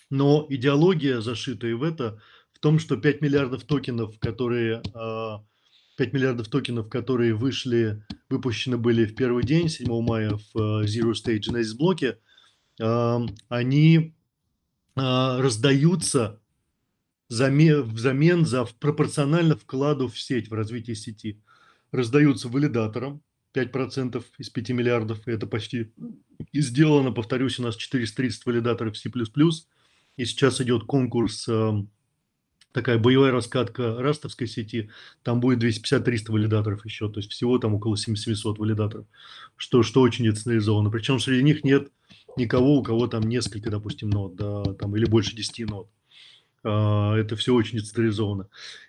но 0.08 0.46
идеология, 0.48 1.20
зашитая 1.20 1.76
в 1.76 1.82
это, 1.82 2.20
в 2.52 2.58
том, 2.58 2.78
что 2.78 2.96
5 2.96 3.20
миллиардов 3.20 3.64
токенов, 3.64 4.18
которые 4.18 4.82
5 4.82 4.94
а, 4.94 5.42
миллиардов 5.98 6.48
токенов, 6.48 6.88
которые 6.88 7.34
вышли, 7.34 8.02
выпущены 8.28 8.76
были 8.76 9.04
в 9.04 9.14
первый 9.14 9.44
день, 9.44 9.68
7 9.68 9.88
мая 10.02 10.38
в 10.52 10.84
Zero 10.84 11.12
Stage 11.12 11.40
Genesis 11.50 11.76
блоке, 11.76 12.18
они 12.78 14.14
а, 14.96 15.40
раздаются 15.40 16.40
взамен 17.30 18.44
за 18.44 18.64
пропорционально 18.64 19.56
вкладу 19.56 20.08
в 20.08 20.18
сеть, 20.20 20.50
в 20.50 20.54
развитие 20.54 20.96
сети. 20.96 21.40
Раздаются 21.92 22.48
валидаторам 22.48 23.22
5% 23.54 24.22
из 24.38 24.50
5 24.50 24.70
миллиардов, 24.70 25.26
это 25.26 25.46
почти 25.46 25.92
сделано, 26.52 27.12
повторюсь, 27.12 27.58
у 27.58 27.62
нас 27.62 27.76
430 27.76 28.46
валидаторов 28.46 28.96
C++, 28.96 29.10
и 30.16 30.24
сейчас 30.24 30.60
идет 30.60 30.84
конкурс, 30.84 31.48
а, 31.48 31.84
такая 32.72 32.98
боевая 32.98 33.32
раскатка 33.32 33.96
растовской 34.00 34.46
сети, 34.46 34.90
там 35.22 35.40
будет 35.40 35.62
250-300 35.62 36.30
валидаторов 36.32 36.84
еще, 36.84 37.08
то 37.08 37.18
есть 37.18 37.30
всего 37.30 37.58
там 37.58 37.74
около 37.74 37.96
700 37.96 38.58
валидаторов, 38.58 39.06
что, 39.56 39.82
что 39.82 40.00
очень 40.00 40.24
децентрализовано. 40.24 40.90
Причем 40.90 41.18
среди 41.18 41.42
них 41.42 41.64
нет 41.64 41.90
никого, 42.36 42.78
у 42.78 42.82
кого 42.82 43.06
там 43.08 43.22
несколько, 43.22 43.70
допустим, 43.70 44.10
нод, 44.10 44.36
да, 44.36 44.62
там, 44.74 44.96
или 44.96 45.06
больше 45.06 45.34
10 45.34 45.68
нод. 45.68 45.88
А, 46.62 47.16
это 47.16 47.36
все 47.36 47.54
очень 47.54 47.78
децентрализовано. 47.78 48.48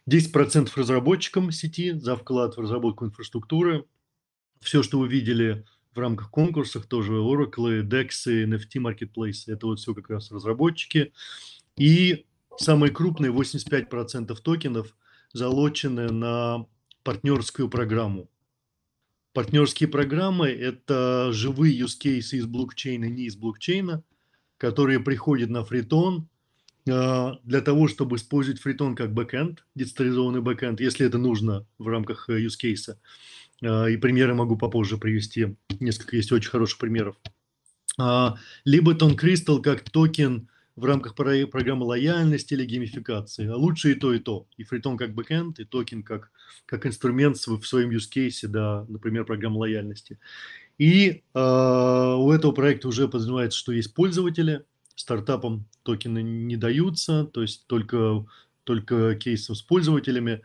10% 0.10 0.72
разработчикам 0.76 1.52
сети 1.52 1.92
за 1.92 2.16
вклад 2.16 2.58
в 2.58 2.62
разработку 2.62 3.06
инфраструктуры. 3.06 3.86
Все, 4.60 4.84
что 4.84 5.00
вы 5.00 5.08
видели 5.08 5.66
в 5.94 6.00
рамках 6.00 6.30
конкурсов, 6.30 6.86
тоже 6.86 7.14
Oracle, 7.14 7.82
DEX, 7.82 8.28
NFT 8.28 8.76
Marketplace, 8.76 9.44
это 9.48 9.68
вот 9.68 9.80
все 9.80 9.94
как 9.94 10.10
раз 10.10 10.32
разработчики. 10.32 11.14
И 11.78 12.26
самые 12.58 12.92
крупные 12.92 13.32
85% 13.32 14.36
токенов 14.42 14.96
залочены 15.34 16.12
на 16.12 16.66
партнерскую 17.04 17.70
программу. 17.70 18.30
Партнерские 19.34 19.88
программы– 19.88 20.48
это 20.50 21.30
живые 21.32 21.80
use 21.80 21.98
cases 22.02 22.38
из 22.38 22.46
блокчейна, 22.46 23.06
не 23.06 23.24
из 23.24 23.38
блокчейна, 23.38 24.04
которые 24.58 25.00
приходят 25.00 25.50
на 25.50 25.64
Free 25.64 26.00
TON 26.00 26.28
для 26.86 27.62
того, 27.64 27.88
чтобы 27.88 28.16
использовать 28.16 28.60
Free 28.60 28.80
TON 28.80 28.96
как 28.96 29.14
бэкэнд, 29.14 29.66
децентрализованный 29.76 30.42
бэкэнд, 30.42 30.82
если 30.82 31.06
это 31.06 31.18
нужно 31.18 31.66
в 31.78 31.88
рамках 31.88 32.30
э, 32.30 32.44
use 32.44 32.58
case. 32.62 32.96
А, 33.64 33.86
и 33.88 33.98
примеры 33.98 34.34
могу 34.34 34.58
попозже 34.58 34.98
привести. 34.98 35.56
Несколько 35.80 36.16
есть 36.16 36.32
очень 36.32 36.50
хороших 36.50 36.80
примеров. 36.80 37.16
А, 38.00 38.36
либо 38.66 38.96
TON 38.96 39.14
Crystal 39.14 39.62
как 39.62 39.90
токен 39.90 40.50
в 40.76 40.86
рамках 40.86 41.16
программы 41.16 41.86
лояльности 41.86 42.54
или 42.54 42.66
геймификации, 42.66 43.48
а 43.48 43.56
лучше 43.56 43.92
и 43.92 43.96
то, 43.96 44.14
и 44.14 44.20
то. 44.20 44.48
И 44.58 44.64
Free 44.64 44.83
TON 44.83 44.98
как 44.98 45.14
бэкэнд, 45.14 45.60
и 45.60 45.66
токен 45.66 46.02
как, 46.02 46.32
как 46.66 46.86
инструмент 46.86 47.38
в 47.38 47.66
своем 47.66 47.92
use 47.92 48.10
case, 48.14 48.48
да, 48.48 48.86
например, 48.88 49.26
программа 49.26 49.60
лояльности. 49.60 50.18
И 50.78 51.24
э, 51.34 51.40
у 51.40 52.32
этого 52.32 52.54
проекта 52.54 52.88
уже 52.88 53.08
подразумевается, 53.08 53.60
что 53.60 53.74
есть 53.74 53.94
пользователи, 53.94 54.64
стартапам 54.96 55.66
токены 55.84 56.22
не 56.22 56.58
даются, 56.58 57.26
то 57.26 57.42
есть 57.42 57.68
только, 57.68 58.26
только 58.64 59.16
кейсом 59.16 59.56
с 59.56 59.62
пользователями. 59.62 60.42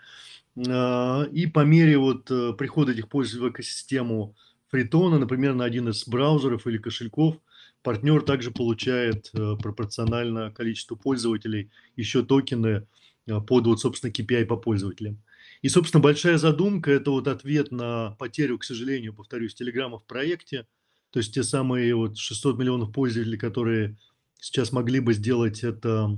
Э, 0.56 1.26
и 1.30 1.46
по 1.46 1.64
мере 1.64 1.98
вот 1.98 2.30
э, 2.30 2.52
прихода 2.54 2.92
этих 2.92 3.08
пользователей 3.08 3.48
в 3.48 3.52
экосистему 3.52 4.34
фритона, 4.68 5.18
например, 5.18 5.54
на 5.54 5.64
один 5.64 5.88
из 5.88 6.06
браузеров 6.06 6.66
или 6.66 6.78
кошельков, 6.78 7.36
партнер 7.82 8.22
также 8.22 8.50
получает 8.50 9.30
э, 9.32 9.56
пропорционально 9.62 10.50
количеству 10.50 10.96
пользователей 10.96 11.70
еще 11.94 12.24
токены 12.24 12.86
э, 13.26 13.40
под 13.40 13.66
вот, 13.66 13.80
собственно, 13.80 14.10
KPI 14.10 14.44
по 14.46 14.56
пользователям. 14.56 15.22
И, 15.62 15.68
собственно, 15.68 16.02
большая 16.02 16.36
задумка– 16.38 16.90
это 16.92 17.10
вот 17.10 17.28
ответ 17.28 17.70
на 17.70 18.10
потерю, 18.18 18.58
к 18.58 18.64
сожалению, 18.64 19.14
повторюсь, 19.14 19.54
Телеграма 19.54 19.98
в 19.98 20.04
проекте. 20.04 20.66
То 21.10 21.20
есть 21.20 21.32
те 21.32 21.42
самые 21.42 21.94
вот 21.94 22.18
600 22.18 22.58
миллионов 22.58 22.92
пользователей, 22.92 23.38
которые 23.38 23.96
сейчас 24.38 24.72
могли 24.72 25.00
бы 25.00 25.14
сделать 25.14 25.64
это, 25.64 26.16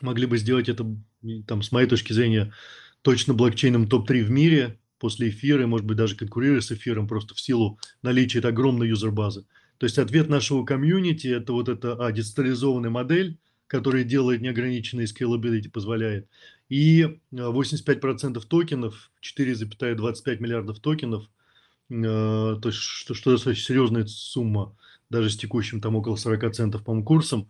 могли 0.00 0.26
бы 0.26 0.38
сделать 0.38 0.68
это, 0.68 0.86
там, 1.46 1.62
с 1.62 1.72
моей 1.72 1.88
точки 1.88 2.12
зрения, 2.12 2.52
точно 3.02 3.34
блокчейном 3.34 3.88
топ-3 3.88 4.24
в 4.24 4.30
мире 4.30 4.78
после 4.98 5.28
эфира, 5.28 5.66
может 5.66 5.86
быть, 5.86 5.96
даже 5.96 6.16
конкурируя 6.16 6.60
с 6.60 6.72
эфиром 6.72 7.06
просто 7.06 7.34
в 7.34 7.40
силу 7.40 7.78
наличия 8.02 8.40
огромной 8.40 8.88
юзер-базы. 8.88 9.44
То 9.78 9.84
есть 9.84 9.98
ответ 9.98 10.28
нашего 10.28 10.64
комьюнити– 10.64 11.26
это 11.28 11.52
вот 11.52 11.68
эта 11.68 11.92
а, 11.94 12.10
децентрализованная 12.10 12.90
модель, 12.90 13.38
которая 13.66 14.04
делает 14.04 14.40
неограниченный 14.40 15.04
scalability, 15.04 15.70
позволяет. 15.70 16.28
И 16.68 17.20
85% 17.32 18.38
а, 18.38 18.40
токенов, 18.40 19.10
4,25 19.22 20.38
миллиардов 20.40 20.80
токенов, 20.80 21.28
э, 21.90 22.02
то 22.02 22.60
есть 22.64 22.78
что, 22.78 23.14
что 23.14 23.32
достаточно 23.32 23.64
серьезная 23.64 24.06
сумма, 24.06 24.76
даже 25.10 25.30
с 25.30 25.36
текущим 25.36 25.80
там 25.80 25.96
около 25.96 26.16
40 26.16 26.54
центов, 26.54 26.84
по 26.84 27.00
курсом. 27.02 27.48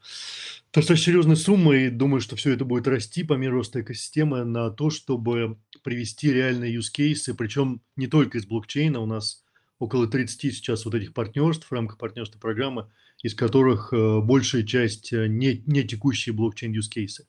Достаточно 0.73 1.13
серьезная 1.13 1.37
сумма, 1.37 1.77
и 1.77 1.91
думаю, 1.91 2.21
что 2.21 2.37
все 2.37 2.53
это 2.53 2.65
будет 2.65 2.87
расти 2.87 3.25
по 3.25 3.35
мере 3.35 3.53
роста 3.53 3.81
экосистемы 3.81 4.45
на 4.45 4.71
то, 4.71 4.91
чтобы 4.91 5.59
привести 5.83 6.33
реальные 6.33 6.77
use 6.77 6.93
cases, 6.97 7.35
причем 7.35 7.81
не 7.97 8.07
только 8.07 8.39
из 8.39 8.47
блокчейна, 8.47 9.01
у 9.01 9.07
нас 9.07 9.45
около 9.79 10.07
30 10.07 10.55
сейчас 10.55 10.85
вот 10.85 10.95
этих 10.95 11.13
партнерств 11.13 11.67
в 11.67 11.73
рамках 11.73 11.99
партнерства 11.99 12.39
программы, 12.39 12.89
из 13.23 13.35
которых 13.35 13.93
э, 13.93 14.21
большая 14.21 14.63
часть 14.63 15.13
э, 15.13 15.27
не, 15.27 15.63
не 15.67 15.85
текущие 15.85 16.35
блокчейн 16.35 16.75
use 16.75 16.91
cases. 16.95 17.25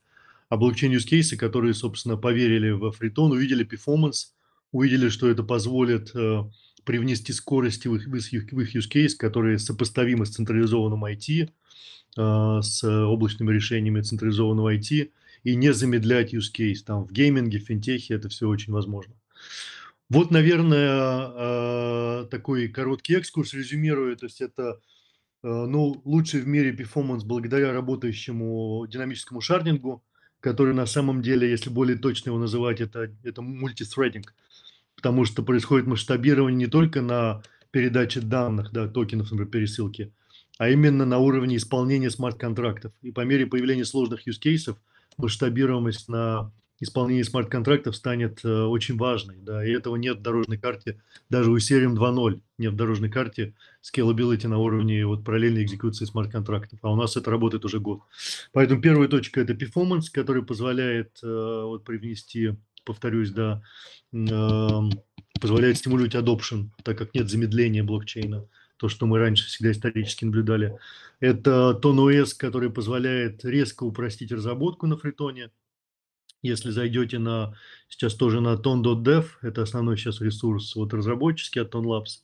А 0.49 0.57
блокчейн 0.57 0.93
use 0.93 1.07
cases, 1.09 1.35
которые, 1.37 1.73
собственно, 1.73 2.17
поверили 2.17 2.71
в 2.71 2.91
Free 2.91 3.11
TON, 3.11 3.31
увидели 3.31 3.63
performance, 3.63 4.33
увидели, 4.71 5.09
что 5.09 5.29
это 5.29 5.43
позволит 5.43 6.11
э, 6.15 6.43
привнести 6.87 7.33
скорости 7.33 7.87
в 7.87 7.95
их, 7.95 8.07
в 8.07 8.15
их, 8.15 8.51
в 8.51 8.59
их 8.61 8.75
use 8.75 8.89
case, 8.89 9.15
которые 9.15 9.59
сопоставимы 9.59 10.25
с 10.25 10.31
централизованным 10.31 11.05
IT, 11.05 11.49
с 12.15 12.83
облачными 12.83 13.53
решениями 13.53 14.01
централизованного 14.01 14.73
IT, 14.75 15.11
и 15.43 15.55
не 15.55 15.73
замедлять 15.73 16.33
use 16.33 16.51
case. 16.57 16.77
Там 16.85 17.05
в 17.05 17.11
гейминге, 17.11 17.59
в 17.59 17.63
финтехе 17.63 18.15
это 18.15 18.29
все 18.29 18.47
очень 18.47 18.73
возможно. 18.73 19.13
Вот, 20.09 20.31
наверное, 20.31 22.23
такой 22.25 22.69
короткий 22.69 23.15
экскурс 23.15 23.53
резюмирую. 23.53 24.15
То 24.15 24.25
есть 24.25 24.41
это 24.41 24.79
ну, 25.43 26.01
лучший 26.05 26.41
в 26.41 26.47
мире 26.47 26.71
перформанс 26.71 27.23
благодаря 27.23 27.73
работающему 27.73 28.87
динамическому 28.87 29.41
шардингу, 29.41 30.03
который 30.39 30.73
на 30.73 30.85
самом 30.85 31.21
деле, 31.21 31.49
если 31.49 31.69
более 31.69 31.97
точно 31.97 32.29
его 32.29 32.39
называть, 32.39 32.81
это, 32.81 33.11
это 33.23 33.41
мультithreading, 33.41 34.23
потому 34.97 35.23
что 35.23 35.43
происходит 35.43 35.87
масштабирование 35.87 36.57
не 36.57 36.67
только 36.67 37.01
на 37.01 37.41
передаче 37.71 38.19
данных, 38.19 38.71
да, 38.73 38.87
токенов, 38.87 39.31
например, 39.31 39.51
пересылки, 39.51 40.11
а 40.57 40.69
именно 40.69 41.05
на 41.05 41.19
уровне 41.19 41.55
исполнения 41.55 42.09
смарт-контрактов. 42.09 42.91
И 43.01 43.11
по 43.11 43.21
мере 43.21 43.45
появления 43.45 43.85
сложных 43.85 44.27
cases 44.27 44.75
масштабируемость 45.17 46.09
на 46.09 46.51
исполнение 46.79 47.23
смарт-контрактов 47.23 47.95
станет 47.95 48.43
э, 48.43 48.63
очень 48.63 48.97
важной. 48.97 49.37
Да, 49.37 49.65
и 49.65 49.71
этого 49.71 49.95
нет 49.95 50.17
в 50.17 50.21
дорожной 50.21 50.57
карте. 50.57 51.01
Даже 51.29 51.51
у 51.51 51.57
Ethereum 51.57 51.95
2.0 51.95 52.41
нет 52.57 52.73
в 52.73 52.75
дорожной 52.75 53.09
карте 53.09 53.55
scalability 53.81 54.47
на 54.47 54.57
уровне 54.57 55.05
вот, 55.05 55.23
параллельной 55.23 55.63
экзекуции 55.63 56.05
смарт-контрактов. 56.05 56.79
А 56.81 56.91
у 56.91 56.95
нас 56.95 57.17
это 57.17 57.31
работает 57.31 57.65
уже 57.65 57.79
год. 57.79 58.01
Поэтому 58.51 58.81
первая 58.81 59.07
точка– 59.07 59.41
это 59.41 59.53
performance, 59.53 60.05
который 60.11 60.43
позволяет 60.43 61.19
э, 61.23 61.61
вот, 61.63 61.83
привнести, 61.83 62.55
повторюсь, 62.87 63.31
да, 63.31 63.61
э, 64.13 64.67
позволяет 65.39 65.77
стимулировать 65.77 66.15
adoption, 66.15 66.69
так 66.83 66.97
как 66.97 67.13
нет 67.13 67.29
замедления 67.29 67.83
блокчейна 67.83 68.47
то, 68.77 68.89
что 68.89 69.05
мы 69.05 69.17
раньше 69.19 69.47
всегда 69.47 69.71
исторически 69.71 70.25
наблюдали. 70.25 70.77
Это 71.19 71.79
TonOS, 71.81 72.33
который 72.37 72.69
позволяет 72.69 73.43
резко 73.43 73.83
упростить 73.83 74.31
разработку 74.31 74.87
на 74.87 74.97
фритоне, 74.97 75.49
если 76.43 76.69
зайдете 76.69 77.17
на, 77.17 77.55
сейчас 77.89 78.13
тоже 78.13 78.39
на 78.41 78.53
ton.dev, 78.53 79.25
это 79.41 79.63
основной 79.63 79.97
сейчас 79.97 80.21
ресурс 80.21 80.75
вот 80.75 80.93
разработческий 80.93 81.61
от 81.61 81.73
TonLabs, 81.73 82.21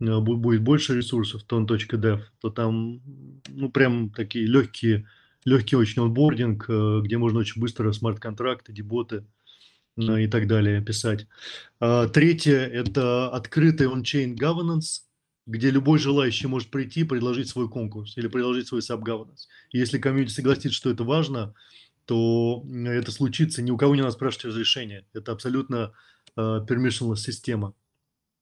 э, 0.00 0.20
будет 0.20 0.62
больше 0.62 0.96
ресурсов 0.96 1.42
ton.dev, 1.48 2.20
то 2.40 2.50
там 2.50 3.00
ну 3.48 3.70
прям 3.70 4.10
такие 4.10 4.46
легкие, 4.46 5.08
легкий 5.44 5.76
очень 5.76 6.02
онбординг, 6.02 6.66
э, 6.68 7.00
где 7.02 7.16
можно 7.16 7.38
очень 7.38 7.60
быстро 7.60 7.90
смарт-контракты, 7.92 8.72
деботы 8.72 9.24
и 9.98 10.26
так 10.28 10.46
далее 10.46 10.80
писать. 10.80 11.26
А, 11.80 12.08
третье– 12.08 12.58
это 12.72 13.28
открытый 13.28 13.88
on-chain 13.88 14.36
governance, 14.36 15.02
где 15.46 15.70
любой 15.70 15.98
желающий 15.98 16.46
может 16.46 16.70
прийти, 16.70 17.04
предложить 17.04 17.48
свой 17.48 17.68
конкурс 17.68 18.16
или 18.16 18.28
предложить 18.28 18.68
свой 18.68 18.80
sub-governance. 18.80 19.48
Если 19.72 19.98
комьюнити 19.98 20.32
согласится, 20.32 20.72
что 20.72 20.90
это 20.90 21.04
важно, 21.04 21.54
то 22.04 22.64
это 22.86 23.10
случится, 23.10 23.62
ни 23.62 23.70
у 23.70 23.76
кого 23.76 23.94
не 23.94 24.02
надо 24.02 24.14
спрашивать 24.14 24.46
разрешения. 24.46 25.04
Это 25.12 25.32
абсолютно 25.32 25.92
э, 26.36 26.40
permissionless 26.40 27.16
система 27.16 27.74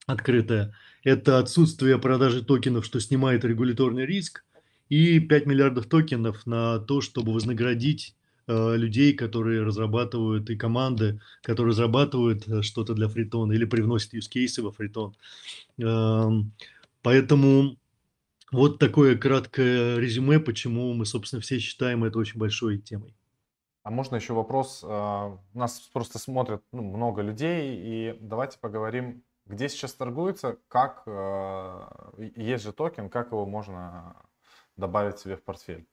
открытая. 0.07 0.75
Это 1.03 1.39
отсутствие 1.39 1.99
продажи 1.99 2.45
токенов, 2.45 2.85
что 2.85 3.01
снимает 3.01 3.45
регуляторный 3.45 4.07
риск, 4.07 4.45
и 4.89 5.19
5 5.19 5.47
миллиардов 5.47 5.87
токенов 5.87 6.47
на 6.47 6.79
то, 6.79 7.01
чтобы 7.01 7.33
вознаградить 7.33 8.15
э, 8.47 8.77
людей, 8.77 9.15
которые 9.15 9.63
разрабатывают, 9.63 10.51
и 10.51 10.57
команды, 10.57 11.21
которые 11.43 11.71
разрабатывают 11.71 12.47
э, 12.49 12.63
что-то 12.63 12.95
для 12.95 13.09
фритона 13.09 13.53
или 13.53 13.65
привносят 13.65 14.15
cases 14.15 14.63
во 14.63 14.73
фритон. 14.73 15.17
Э, 15.79 16.29
поэтому 17.03 17.77
вот 18.53 18.79
такое 18.79 19.17
краткое 19.17 19.99
резюме, 19.99 20.39
почему 20.39 20.93
мы, 20.95 21.05
собственно, 21.05 21.43
все 21.43 21.59
считаем 21.59 22.05
это 22.05 22.19
очень 22.19 22.39
большой 22.39 22.79
темой. 22.79 23.15
А 23.83 23.91
можно 23.91 24.17
еще 24.17 24.35
вопрос? 24.35 24.85
А, 24.85 25.39
нас 25.55 25.79
просто 25.93 26.19
смотрят 26.19 26.63
ну, 26.73 26.83
много 26.83 27.23
людей, 27.23 27.77
и 27.79 28.19
давайте 28.21 28.59
поговорим, 28.59 29.23
где 29.45 29.69
сейчас 29.69 29.95
торгуется, 29.95 30.59
как 30.69 31.05
а, 31.07 32.13
есть 32.19 32.65
же 32.65 32.73
токен, 32.73 33.09
как 33.09 33.31
его 33.31 33.47
можно 33.47 34.17
добавить 34.77 35.19
себе 35.19 35.37
в 35.37 35.43
портфель. 35.45 35.87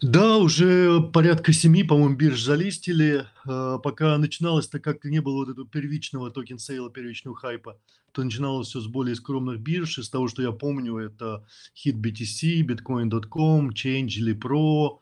Да, 0.00 0.38
уже 0.38 1.00
порядка 1.12 1.52
семи, 1.52 1.82
по-моему, 1.82 2.14
бирж 2.14 2.42
залистили. 2.42 3.26
А, 3.44 3.78
пока 3.78 4.16
начиналось, 4.18 4.68
так 4.68 4.82
как 4.82 5.04
не 5.04 5.20
было 5.20 5.36
вот 5.36 5.48
этого 5.48 5.66
первичного 5.66 6.30
token 6.30 6.58
sale 6.58 6.78
а, 6.78 6.88
первичного 6.88 7.36
хайпа, 7.36 7.80
то 8.12 8.22
начиналось 8.22 8.68
все 8.68 8.80
с 8.80 8.86
более 8.86 9.16
скромных 9.16 9.60
бирж. 9.60 9.98
Из 9.98 10.08
того, 10.08 10.28
что 10.28 10.42
я 10.42 10.52
помню, 10.52 10.98
это 10.98 11.44
HitBTC, 11.74 12.60
Bitcoin.com, 12.62 13.70
Changely 13.70 14.38
Pro, 14.38 14.98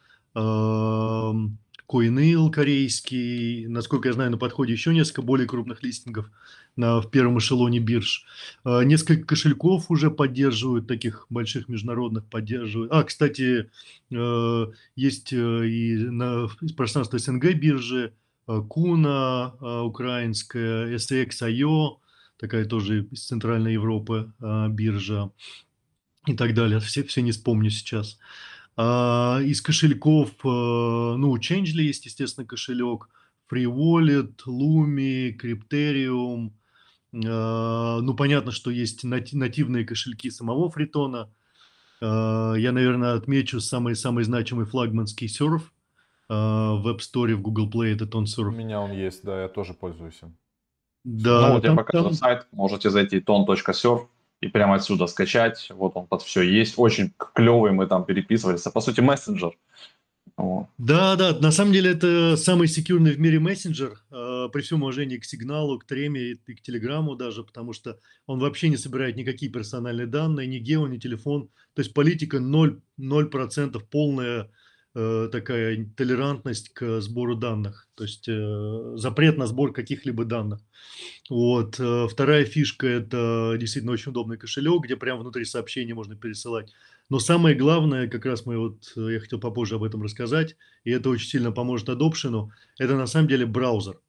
Coinil 1.88 2.50
корейский, 2.50 3.66
насколько 3.66 4.08
я 4.08 4.14
знаю, 4.14 4.30
на 4.30 4.38
подходе 4.38 4.72
еще 4.72 4.92
несколько 4.92 5.22
более 5.22 5.46
крупных 5.46 5.82
листингов 5.82 6.30
на, 6.76 7.00
в 7.00 7.10
первом 7.10 7.38
эшелоне 7.38 7.78
бирж. 7.78 8.24
А, 8.64 8.82
несколько 8.82 9.24
кошельков 9.24 9.90
уже 9.90 10.10
поддерживают, 10.10 10.86
таких 10.86 11.26
больших 11.30 11.68
международных 11.68 12.24
поддерживают. 12.26 12.92
А, 12.92 13.04
кстати, 13.04 13.70
э, 14.10 14.66
есть 14.94 15.32
э, 15.32 15.68
и 15.68 15.96
на 15.96 16.48
пространстве 16.76 17.18
СНГ 17.18 17.54
биржи, 17.54 18.12
э, 18.48 18.62
Куна 18.68 19.54
украинская, 19.84 20.94
SX.io, 20.96 21.96
такая 22.38 22.64
тоже 22.64 23.04
из 23.10 23.26
Центральной 23.26 23.72
Европы 23.72 24.32
биржа 24.40 25.30
и 26.26 26.34
так 26.34 26.54
далее. 26.54 26.80
Все, 26.80 27.02
все 27.04 27.22
не 27.22 27.32
вспомню 27.32 27.70
сейчас. 27.70 28.18
Из 28.78 29.62
кошельков, 29.62 30.30
э, 30.44 30.48
ну, 30.48 31.30
у 31.30 31.38
Changely 31.38 31.82
есть, 31.82 32.04
естественно, 32.04 32.46
кошелек, 32.46 33.08
Free 33.50 33.64
Wallet, 33.64 34.34
Lumi, 34.46 35.34
Crypterium. 35.34 36.50
А, 37.26 38.00
ну, 38.02 38.14
понятно, 38.14 38.52
что 38.52 38.70
есть 38.70 39.02
нативные 39.04 39.86
кошельки 39.86 40.30
самого 40.30 40.70
Фритона. 40.70 41.32
А, 42.02 42.54
я, 42.54 42.72
наверное, 42.72 43.14
отмечу 43.14 43.60
самый-самый 43.60 44.24
значимый 44.24 44.66
флагманский 44.66 45.28
серф 45.28 45.72
в 46.28 46.32
App 46.88 46.98
Store, 46.98 47.34
в 47.36 47.40
Google 47.40 47.70
Play, 47.70 47.94
это 47.94 48.04
TonSurf. 48.04 48.48
У 48.48 48.50
меня 48.50 48.80
он 48.80 48.90
есть, 48.90 49.22
да, 49.22 49.42
я 49.42 49.48
тоже 49.48 49.74
пользуюсь 49.74 50.18
им. 50.22 50.36
Да, 51.04 51.48
ну, 51.48 51.54
вот 51.54 51.64
я 51.64 51.74
покажу 51.74 52.04
там... 52.04 52.14
сайт, 52.14 52.46
можете 52.50 52.90
зайти 52.90 53.20
ton.surf, 53.20 54.08
и 54.40 54.48
прямо 54.48 54.76
отсюда 54.76 55.06
скачать. 55.06 55.68
Вот 55.70 55.92
он 55.96 56.06
под 56.06 56.22
все 56.22 56.42
есть. 56.42 56.74
Очень 56.76 57.12
клевый, 57.34 57.72
мы 57.72 57.86
там 57.86 58.04
переписывались. 58.04 58.62
По 58.62 58.80
сути, 58.80 59.00
мессенджер. 59.00 59.56
Вот. 60.36 60.66
Да, 60.76 61.16
да, 61.16 61.38
на 61.38 61.50
самом 61.50 61.72
деле 61.72 61.92
это 61.92 62.36
самый 62.36 62.68
секьюрный 62.68 63.12
в 63.12 63.18
мире 63.18 63.40
мессенджер, 63.40 63.98
э, 64.10 64.48
при 64.52 64.60
всем 64.60 64.82
уважении 64.82 65.16
к 65.16 65.24
сигналу, 65.24 65.78
к 65.78 65.84
треме 65.86 66.32
и 66.32 66.34
к 66.34 66.60
телеграмму 66.60 67.16
даже, 67.16 67.42
потому 67.42 67.72
что 67.72 67.98
он 68.26 68.38
вообще 68.38 68.68
не 68.68 68.76
собирает 68.76 69.16
никакие 69.16 69.50
персональные 69.50 70.06
данные, 70.06 70.46
ни 70.46 70.58
гео, 70.58 70.88
ни 70.88 70.98
телефон. 70.98 71.48
То 71.74 71.80
есть 71.80 71.94
политика 71.94 72.36
0%, 72.36 72.80
0% 73.00 73.80
полная 73.90 74.50
такая 75.30 75.86
толерантность 75.96 76.70
к 76.70 77.00
сбору 77.00 77.34
данных, 77.34 77.86
то 77.94 78.04
есть 78.04 78.28
э, 78.28 78.92
запрет 78.96 79.36
на 79.36 79.46
сбор 79.46 79.72
каких-либо 79.72 80.24
данных. 80.24 80.60
Вот. 81.28 81.78
Э, 81.78 82.06
вторая 82.08 82.44
фишка– 82.44 82.86
это 82.88 83.56
действительно 83.58 83.92
очень 83.92 84.10
удобный 84.10 84.38
кошелек, 84.38 84.84
где 84.84 84.96
прямо 84.96 85.20
внутри 85.20 85.44
сообщения 85.44 85.94
можно 85.94 86.16
пересылать. 86.16 86.72
Но 87.10 87.18
самое 87.18 87.54
главное, 87.54 88.08
как 88.08 88.24
раз 88.24 88.46
мы 88.46 88.58
вот, 88.58 88.92
я 88.96 89.20
хотел 89.20 89.38
попозже 89.38 89.74
об 89.74 89.84
этом 89.84 90.02
рассказать, 90.02 90.56
и 90.84 90.90
это 90.90 91.10
очень 91.10 91.28
сильно 91.28 91.52
поможет 91.52 91.88
адопшену, 91.88 92.50
это 92.78 92.96
на 92.96 93.06
самом 93.06 93.28
деле 93.28 93.44
браузер. 93.44 94.00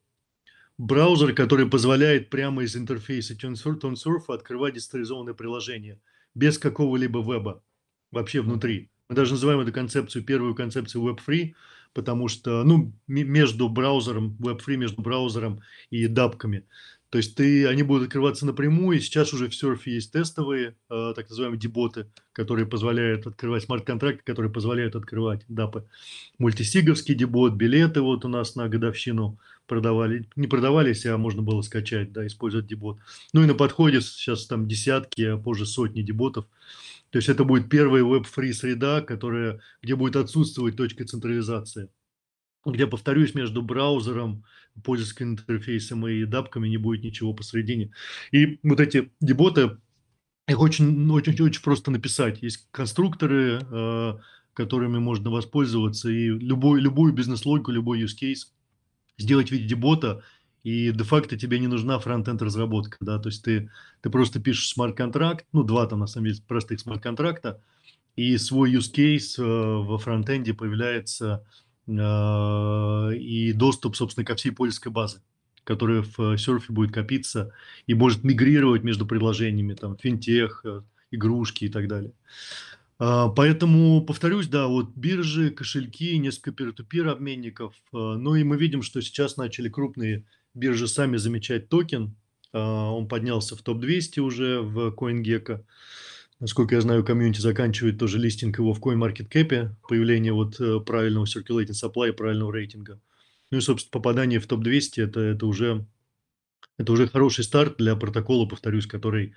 Браузер, 0.78 1.34
который 1.34 1.68
позволяет 1.68 2.30
прямо 2.30 2.64
из 2.64 2.76
интерфейса 2.76 3.34
TuneSurf 3.34 4.26
открывать 4.28 4.76
децентрализованное 4.76 5.34
приложение 5.34 6.00
без 6.34 6.60
какого-либо 6.60 7.20
веба 7.20 7.64
вообще 8.12 8.42
внутри. 8.42 8.90
Мы 9.10 9.16
даже 9.16 9.32
называем 9.34 9.60
эту 9.62 9.72
концепцию, 9.72 10.24
первую 10.24 10.56
концепцию 10.56 11.04
Web-Free, 11.04 11.54
потому 11.94 12.28
что, 12.28 12.64
ну, 12.64 12.94
между 13.08 13.70
браузером, 13.70 14.36
Web-Free 14.40 14.76
между 14.76 15.02
браузером 15.02 15.62
и 15.90 16.08
дапками. 16.08 16.66
То 17.10 17.20
есть 17.20 17.36
ты, 17.36 17.66
они 17.68 17.84
будут 17.84 18.08
открываться 18.08 18.46
напрямую. 18.46 19.00
Сейчас 19.00 19.34
уже 19.34 19.48
в 19.48 19.56
серфе 19.56 19.94
есть 19.94 20.12
тестовые, 20.12 20.76
э, 20.90 21.14
так 21.16 21.30
называемые 21.30 21.60
деботы, 21.60 22.08
которые 22.34 22.66
позволяют 22.66 23.26
открывать 23.26 23.64
смарт-контракты, 23.64 24.24
которые 24.26 24.52
позволяют 24.52 24.96
открывать 24.98 25.46
дапы. 25.48 25.88
Мультисиговский 26.38 27.16
дебот, 27.16 27.54
билеты 27.54 28.02
вот 28.02 28.26
у 28.26 28.28
нас 28.28 28.56
на 28.56 28.68
годовщину 28.68 29.40
продавали. 29.68 30.28
Не 30.36 30.48
продавались, 30.48 31.06
а 31.06 31.18
можно 31.18 31.42
было 31.42 31.62
скачать, 31.62 32.12
да, 32.12 32.28
использовать 32.28 32.68
дебот. 32.68 32.98
Ну 33.32 33.42
и 33.42 33.46
на 33.46 33.54
подходе 33.54 34.02
сейчас 34.02 34.46
там 34.46 34.68
десятки, 34.68 35.22
а 35.22 35.38
позже 35.38 35.66
сотни 35.66 36.02
деботов. 36.02 36.46
То 37.10 37.18
есть 37.18 37.30
это 37.30 37.44
будет 37.44 37.70
первая 37.70 38.04
веб-фри 38.04 38.54
среда, 38.54 39.02
которая, 39.02 39.62
где 39.82 39.96
будет 39.96 40.16
отсутствовать 40.16 40.76
точка 40.76 41.06
централизации 41.06 41.90
где, 42.72 42.88
повторюсь, 42.88 43.34
между 43.34 43.62
браузером, 43.62 44.44
пользовательским 44.84 45.32
интерфейсом 45.32 46.08
и 46.08 46.26
дапками 46.26 46.68
не 46.68 46.78
будет 46.78 47.04
ничего 47.04 47.34
посередине. 47.34 47.92
И 48.32 48.60
вот 48.64 48.80
эти 48.80 49.12
деботы, 49.20 49.78
их 50.48 50.60
очень, 50.60 51.10
очень, 51.12 51.42
очень 51.42 51.64
просто 51.64 51.92
написать. 51.92 52.42
Есть 52.42 52.68
конструкторы, 52.72 53.62
э, 53.62 54.14
которыми 54.54 54.98
можно 55.00 55.30
воспользоваться, 55.30 56.10
и 56.10 56.28
любой, 56.28 56.80
любую 56.80 57.14
бизнес-логику, 57.14 57.72
любой 57.72 58.04
use 58.04 58.16
case 58.22 58.48
сделать 59.18 59.50
в 59.50 59.52
виде 59.52 59.68
DeBot 59.68 60.08
а, 60.08 60.24
и 60.68 60.92
де-факто 60.92 61.38
тебе 61.38 61.60
не 61.60 61.68
нужна 61.68 61.98
фронт-энд 61.98 62.42
разработка, 62.42 62.98
да, 63.00 63.20
то 63.20 63.30
есть 63.30 63.42
ты, 63.42 63.72
ты 64.02 64.10
просто 64.10 64.42
пишешь 64.42 64.68
смарт-контракт, 64.68 65.46
ну, 65.54 65.64
два 65.64 65.88
там, 65.88 66.00
на 66.00 66.08
самом 66.08 66.26
деле, 66.28 66.42
простых 66.46 66.82
смарт-контракта, 66.82 67.62
и 68.18 68.38
свой 68.38 68.74
use 68.74 68.94
case 68.94 69.42
э, 69.42 69.44
во 69.44 69.98
фронтенде 69.98 70.54
появляется 70.54 71.46
а, 71.88 73.12
и 73.12 73.54
доступ, 73.54 73.96
собственно, 73.96 74.26
ко 74.26 74.36
всей 74.36 74.52
пользовательской 74.52 74.92
базе, 74.92 75.20
которая 75.64 76.04
в 76.18 76.38
Surf 76.38 76.66
е 76.66 76.74
будет 76.74 76.94
копиться 76.94 77.54
и 77.86 77.94
может 77.94 78.26
мигрировать 78.26 78.84
между 78.84 79.06
приложениями, 79.06 79.74
там, 79.74 79.98
финтех, 79.98 80.66
э, 80.66 80.82
игрушки 81.12 81.64
и 81.64 81.70
так 81.70 81.88
далее. 81.88 82.12
А, 83.00 83.30
поэтому, 83.30 84.02
повторюсь, 84.02 84.48
да, 84.48 84.68
вот 84.68 84.90
биржи, 84.98 85.50
кошельки, 85.50 86.18
несколько 86.18 86.52
peer-to-peer 86.52 87.10
обменников. 87.10 87.74
А, 87.94 88.18
ну 88.18 88.36
и 88.36 88.44
мы 88.44 88.58
видим, 88.58 88.82
что 88.82 89.02
сейчас 89.02 89.38
начали 89.38 89.70
крупные 89.70 90.26
биржи 90.58 90.88
сами 90.88 91.18
замечать 91.18 91.70
токен. 91.70 92.16
Он 92.54 93.08
поднялся 93.08 93.56
в 93.56 93.62
топ-200 93.62 94.20
уже 94.20 94.62
в 94.62 94.90
CoinGecko. 94.90 95.64
Насколько 96.40 96.76
я 96.76 96.82
знаю, 96.82 97.04
комьюнити 97.04 97.40
заканчивает 97.40 97.98
тоже 97.98 98.20
листинг 98.20 98.60
его 98.60 98.74
в 98.74 98.80
CoinMarketCap, 98.80 99.70
появление 99.88 100.34
вот 100.34 100.60
э, 100.60 100.80
правильного 100.82 101.26
circulating 101.26 101.74
supply, 101.74 102.14
правильного 102.14 102.54
рейтинга. 102.54 103.00
Ну 103.50 103.58
и, 103.58 103.62
собственно, 103.62 103.92
попадание 103.92 104.40
в 104.40 104.46
топ-200 104.46 105.04
это, 105.04 105.20
это, 105.20 105.48
уже, 105.48 105.88
это 106.78 106.92
уже 106.92 107.08
хороший 107.08 107.44
старт 107.44 107.78
для 107.78 107.96
протокола, 107.96 108.46
повторюсь, 108.46 108.86
который 108.86 109.34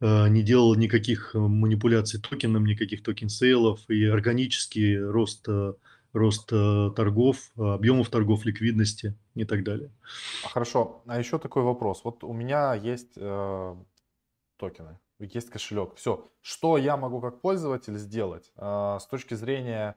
э, 0.00 0.28
не 0.30 0.42
делал 0.42 0.74
никаких 0.74 1.30
э, 1.34 1.38
манипуляций 1.38 2.20
токеном, 2.20 2.66
никаких 2.66 3.04
token 3.04 3.42
sale 3.42 3.73
ов 3.73 3.88
и 3.88 4.04
органический 4.04 4.98
рост, 4.98 5.44
э, 5.48 5.74
рост 6.12 6.52
э, 6.52 6.90
торгов, 6.94 7.38
объемов 7.56 8.10
торгов, 8.10 8.44
ликвидности 8.44 9.16
и 9.34 9.44
так 9.44 9.64
далее. 9.64 9.90
Хорошо. 10.44 11.02
А 11.06 11.18
еще 11.18 11.38
такой 11.38 11.62
вопрос. 11.62 12.04
Вот 12.04 12.24
у 12.24 12.32
меня 12.32 12.74
есть 12.74 13.12
э, 13.16 13.76
токены 14.58 14.98
есть 15.26 15.50
кошелек. 15.50 15.94
Все. 15.96 16.28
Что 16.40 16.76
я 16.76 16.96
могу 16.96 17.20
как 17.20 17.40
пользователь 17.40 17.96
сделать 17.96 18.50
а, 18.56 18.98
с 18.98 19.06
точки 19.06 19.34
зрения 19.34 19.96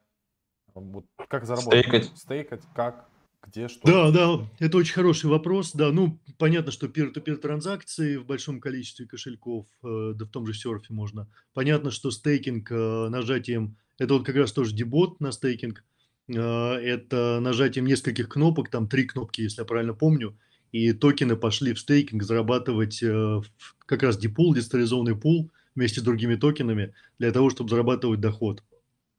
вот, 0.74 1.06
как 1.30 1.46
заработать? 1.46 1.86
Стейкать. 1.86 2.18
Стейкать, 2.18 2.64
как, 2.76 3.10
где, 3.48 3.68
что? 3.68 3.88
Да, 3.88 4.12
да, 4.12 4.48
это 4.60 4.78
очень 4.78 4.94
хороший 4.94 5.30
вопрос. 5.30 5.72
Да, 5.74 5.92
ну, 5.92 6.20
понятно, 6.38 6.72
что 6.72 6.88
peer-to-peer 6.88 7.38
транзакции 7.38 8.18
в 8.18 8.26
большом 8.26 8.60
количестве 8.60 9.08
кошельков, 9.08 9.68
э, 9.84 10.14
да 10.16 10.26
в 10.26 10.30
том 10.30 10.46
же 10.46 10.54
серфе 10.54 10.94
можно. 10.94 11.28
Понятно, 11.54 11.92
что 11.92 12.12
стейкинг 12.12 12.72
э, 12.72 13.08
нажатием, 13.10 13.78
это 13.98 14.16
вот 14.16 14.26
как 14.26 14.36
раз 14.36 14.52
тоже 14.52 14.76
дебот 14.76 15.20
на 15.22 15.32
стейкинг, 15.32 15.80
э, 15.80 15.84
это 16.28 17.40
нажатием 17.40 17.86
нескольких 17.86 18.30
кнопок, 18.30 18.70
там 18.70 18.88
три 18.88 19.06
кнопки, 19.06 19.42
если 19.42 19.62
я 19.62 19.66
правильно 19.66 19.94
помню, 19.94 20.38
и 20.72 20.92
токены 20.92 21.36
пошли 21.38 21.74
в 21.74 21.80
стейкинг 21.80 22.24
зарабатывать 22.24 23.02
э, 23.02 23.42
как 23.86 24.04
раз 24.04 24.18
дипул, 24.18 24.54
децентрализованный 24.54 25.16
пул 25.16 25.50
вместе 25.74 26.02
с 26.02 26.04
другими 26.04 26.36
токенами 26.36 26.94
для 27.18 27.32
того, 27.32 27.50
чтобы 27.50 27.70
зарабатывать 27.70 28.20
доход. 28.20 28.62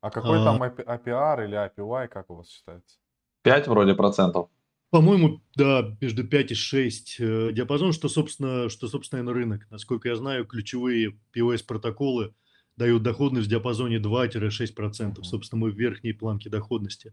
А 0.00 0.10
какой 0.10 0.40
а, 0.40 0.44
там 0.44 0.62
APR 0.62 1.44
или 1.46 1.56
APY, 1.56 2.08
как 2.08 2.30
у 2.30 2.34
вас 2.36 2.50
считается? 2.50 2.98
5 3.42 3.68
вроде 3.68 3.94
процентов. 3.94 4.50
По-моему, 4.90 5.40
да, 5.54 5.96
между 6.00 6.24
5 6.24 6.50
и 6.50 6.54
6 6.54 7.16
э, 7.20 7.52
диапазон, 7.52 7.92
что, 7.92 8.08
собственно, 8.08 8.68
что, 8.68 8.86
собственно, 8.86 9.22
на 9.22 9.32
рынок. 9.32 9.66
Насколько 9.70 10.08
я 10.10 10.16
знаю, 10.16 10.44
ключевые 10.44 11.18
POS-протоколы 11.34 12.34
дают 12.76 13.02
доходность 13.02 13.46
в 13.46 13.50
диапазоне 13.50 13.96
2-6%. 13.98 14.74
Mm-hmm. 14.74 15.22
Собственно, 15.22 15.60
мы 15.60 15.70
в 15.70 15.76
верхней 15.76 16.12
планке 16.12 16.50
доходности. 16.50 17.12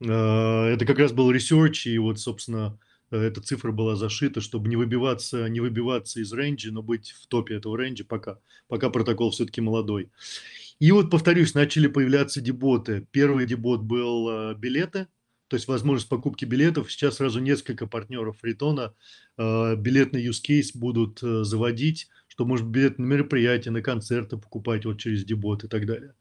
Э, 0.00 0.72
это 0.72 0.84
как 0.86 0.98
раз 0.98 1.12
был 1.12 1.32
research, 1.32 1.88
и 1.90 1.98
вот, 1.98 2.18
собственно, 2.18 2.78
Э, 3.10 3.18
эта 3.18 3.40
цифра 3.40 3.72
была 3.72 3.96
зашита, 3.96 4.40
чтобы 4.40 4.68
не 4.68 4.76
выбиваться, 4.76 5.48
не 5.48 5.60
выбиваться 5.60 6.20
из 6.20 6.32
рейнджа, 6.32 6.72
но 6.72 6.82
быть 6.82 7.10
в 7.10 7.26
топе 7.26 7.56
этого 7.56 7.76
рейнджа 7.76 8.04
пока, 8.04 8.38
пока 8.68 8.90
протокол 8.90 9.30
все-таки 9.30 9.60
молодой. 9.60 10.10
И 10.78 10.92
вот, 10.92 11.10
повторюсь, 11.10 11.54
начали 11.54 11.86
появляться 11.86 12.40
деботы. 12.40 13.06
Первый 13.10 13.46
дебот 13.46 13.82
был 13.82 14.28
э, 14.28 14.54
билеты, 14.54 15.06
то 15.48 15.56
есть 15.56 15.68
возможность 15.68 16.08
покупки 16.08 16.44
билетов. 16.44 16.90
Сейчас 16.90 17.16
сразу 17.16 17.40
несколько 17.40 17.86
партнеров 17.86 18.38
Фритона 18.40 18.94
билетный 19.38 20.26
use 20.26 20.42
case 20.44 20.70
будут 20.74 21.20
заводить, 21.20 22.08
что 22.36 22.44
может 22.44 22.66
билет 22.66 22.98
на 22.98 23.04
мероприятия, 23.04 23.70
на 23.70 23.80
концерты 23.80 24.36
покупать 24.36 24.84
вот 24.84 24.98
через 24.98 25.24
дебот 25.24 25.64
и 25.64 25.68
так 25.68 25.86
далее. 25.86 26.14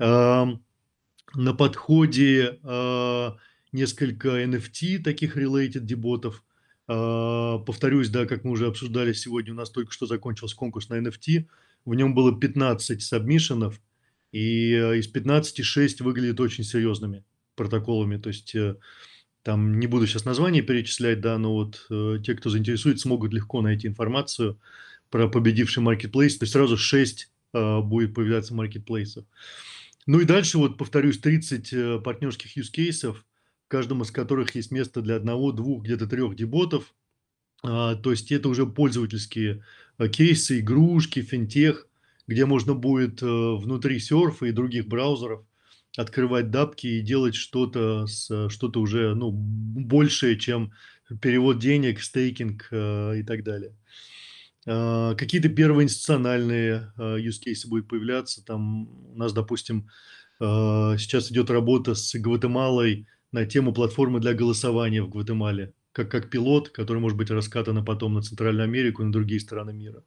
На 0.00 1.54
подходе 1.56 2.58
э, 2.60 3.30
несколько 3.70 4.42
NFT, 4.42 4.98
таких 4.98 5.36
related 5.36 5.80
деботов. 5.80 6.42
А, 6.88 7.58
повторюсь, 7.58 8.08
да, 8.08 8.26
как 8.26 8.42
мы 8.42 8.50
уже 8.50 8.66
обсуждали 8.66 9.12
сегодня, 9.12 9.52
у 9.52 9.56
нас 9.56 9.70
только 9.70 9.92
что 9.92 10.06
закончился 10.06 10.56
конкурс 10.56 10.88
на 10.88 10.94
NFT. 10.94 11.46
В 11.84 11.94
нем 11.94 12.14
было 12.14 12.38
15 12.38 13.02
сабмишенов, 13.02 13.80
и 14.32 14.72
э, 14.72 14.98
из 14.98 15.06
15 15.06 15.64
6 15.64 16.00
выглядят 16.00 16.40
очень 16.40 16.64
серьезными 16.64 17.24
протоколами. 17.54 18.16
То 18.16 18.28
есть 18.28 18.54
э, 18.56 18.76
там 19.44 19.78
не 19.78 19.86
буду 19.86 20.06
сейчас 20.06 20.24
название 20.24 20.62
перечислять, 20.62 21.20
да, 21.20 21.38
но 21.38 21.54
вот 21.54 21.86
э, 21.90 22.18
те, 22.24 22.34
кто 22.34 22.50
заинтересует, 22.50 22.98
смогут 22.98 23.32
легко 23.32 23.60
найти 23.60 23.86
информацию 23.86 24.58
про 25.14 25.28
победивший 25.28 25.80
маркетплейс. 25.80 26.36
То 26.38 26.42
есть 26.42 26.52
сразу 26.52 26.76
6 26.76 27.30
будет 27.52 28.14
появляться 28.14 28.52
маркетплейсов. 28.52 29.24
Ну 30.06 30.18
и 30.18 30.24
дальше, 30.24 30.58
вот 30.58 30.76
повторюсь, 30.76 31.18
30 31.18 32.02
партнерских 32.02 32.56
use 32.56 32.72
кейсов– 32.72 33.24
каждом 33.74 34.02
из 34.02 34.12
которых 34.12 34.54
есть 34.54 34.70
место 34.70 35.02
для 35.02 35.16
одного, 35.16 35.50
двух, 35.50 35.82
где-то 35.82 36.06
трех 36.06 36.36
деботов. 36.36 36.94
А, 37.64 37.96
то 37.96 38.12
есть 38.12 38.30
это 38.30 38.48
уже 38.48 38.66
пользовательские 38.66 39.64
а, 39.98 40.06
кейсы, 40.06 40.60
игрушки, 40.60 41.22
финтех, 41.22 41.88
где 42.28 42.46
можно 42.46 42.74
будет 42.74 43.20
э, 43.20 43.26
внутри 43.26 43.98
серфа 43.98 44.46
и 44.46 44.52
других 44.52 44.86
браузеров 44.86 45.44
открывать 45.96 46.52
дапки 46.52 46.86
и 46.86 47.00
делать 47.00 47.34
что-то 47.34 48.06
что-то 48.06 48.80
уже 48.80 49.14
ну, 49.16 49.32
большее, 49.32 50.38
чем 50.38 50.72
перевод 51.20 51.58
денег, 51.58 52.00
стейкинг 52.00 52.68
э, 52.70 53.18
и 53.18 53.22
так 53.24 53.42
далее. 53.42 53.74
А, 54.66 55.14
какие-то 55.14 55.48
первые 55.48 55.84
институциональные 55.84 56.92
use 56.98 57.40
cases 57.44 57.68
будут 57.68 57.88
появляться. 57.88 58.44
Там 58.44 58.88
у 59.12 59.16
нас, 59.16 59.32
допустим, 59.32 59.88
сейчас 60.38 61.30
идет 61.30 61.50
работа 61.50 61.94
с 61.94 62.14
Гватемалой 62.14 63.06
на 63.30 63.46
тему 63.46 63.72
платформы 63.72 64.20
для 64.20 64.34
голосования 64.34 65.02
в 65.02 65.08
Гватемале, 65.08 65.72
как, 65.92 66.10
как 66.10 66.30
пилот, 66.30 66.70
который 66.70 66.98
может 66.98 67.16
быть 67.16 67.30
раскатан 67.30 67.84
потом 67.84 68.14
на 68.14 68.22
Центральную 68.22 68.64
Америку 68.64 69.02
и 69.02 69.06
на 69.06 69.12
другие 69.12 69.40
страны 69.40 69.72
мира. 69.72 70.02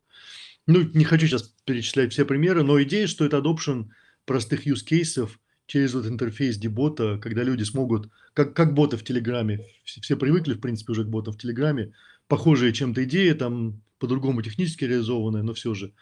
Ну, 0.66 0.82
не 0.94 1.06
хочу 1.06 1.28
сейчас 1.28 1.54
перечислять 1.66 2.12
все 2.12 2.26
примеры, 2.26 2.64
но 2.64 2.82
идея, 2.84 3.08
что 3.08 3.26
это 3.26 3.38
adoption 3.38 3.86
простых 4.26 4.68
use 4.68 4.86
cases 4.86 5.30
через 5.66 5.94
вот 5.94 6.06
интерфейс 6.06 6.58
дебота, 6.58 7.18
когда 7.22 7.44
люди 7.44 7.64
смогут, 7.64 8.10
как, 8.34 8.54
как 8.54 8.74
боты 8.74 8.98
в 8.98 9.04
Телеграме, 9.04 9.66
все, 9.84 10.02
все 10.02 10.18
привыкли, 10.18 10.54
в 10.54 10.60
принципе, 10.60 10.92
уже 10.92 11.06
к 11.06 11.08
ботам 11.08 11.34
в 11.34 11.38
Телеграме, 11.38 11.94
похожие 12.28 12.74
чем-то 12.74 13.04
идеи, 13.06 13.32
там 13.32 13.82
по-другому 14.00 14.42
технически 14.42 14.86
реализованные, 14.86 15.44
но 15.44 15.54
все 15.54 15.74
же. 15.74 15.94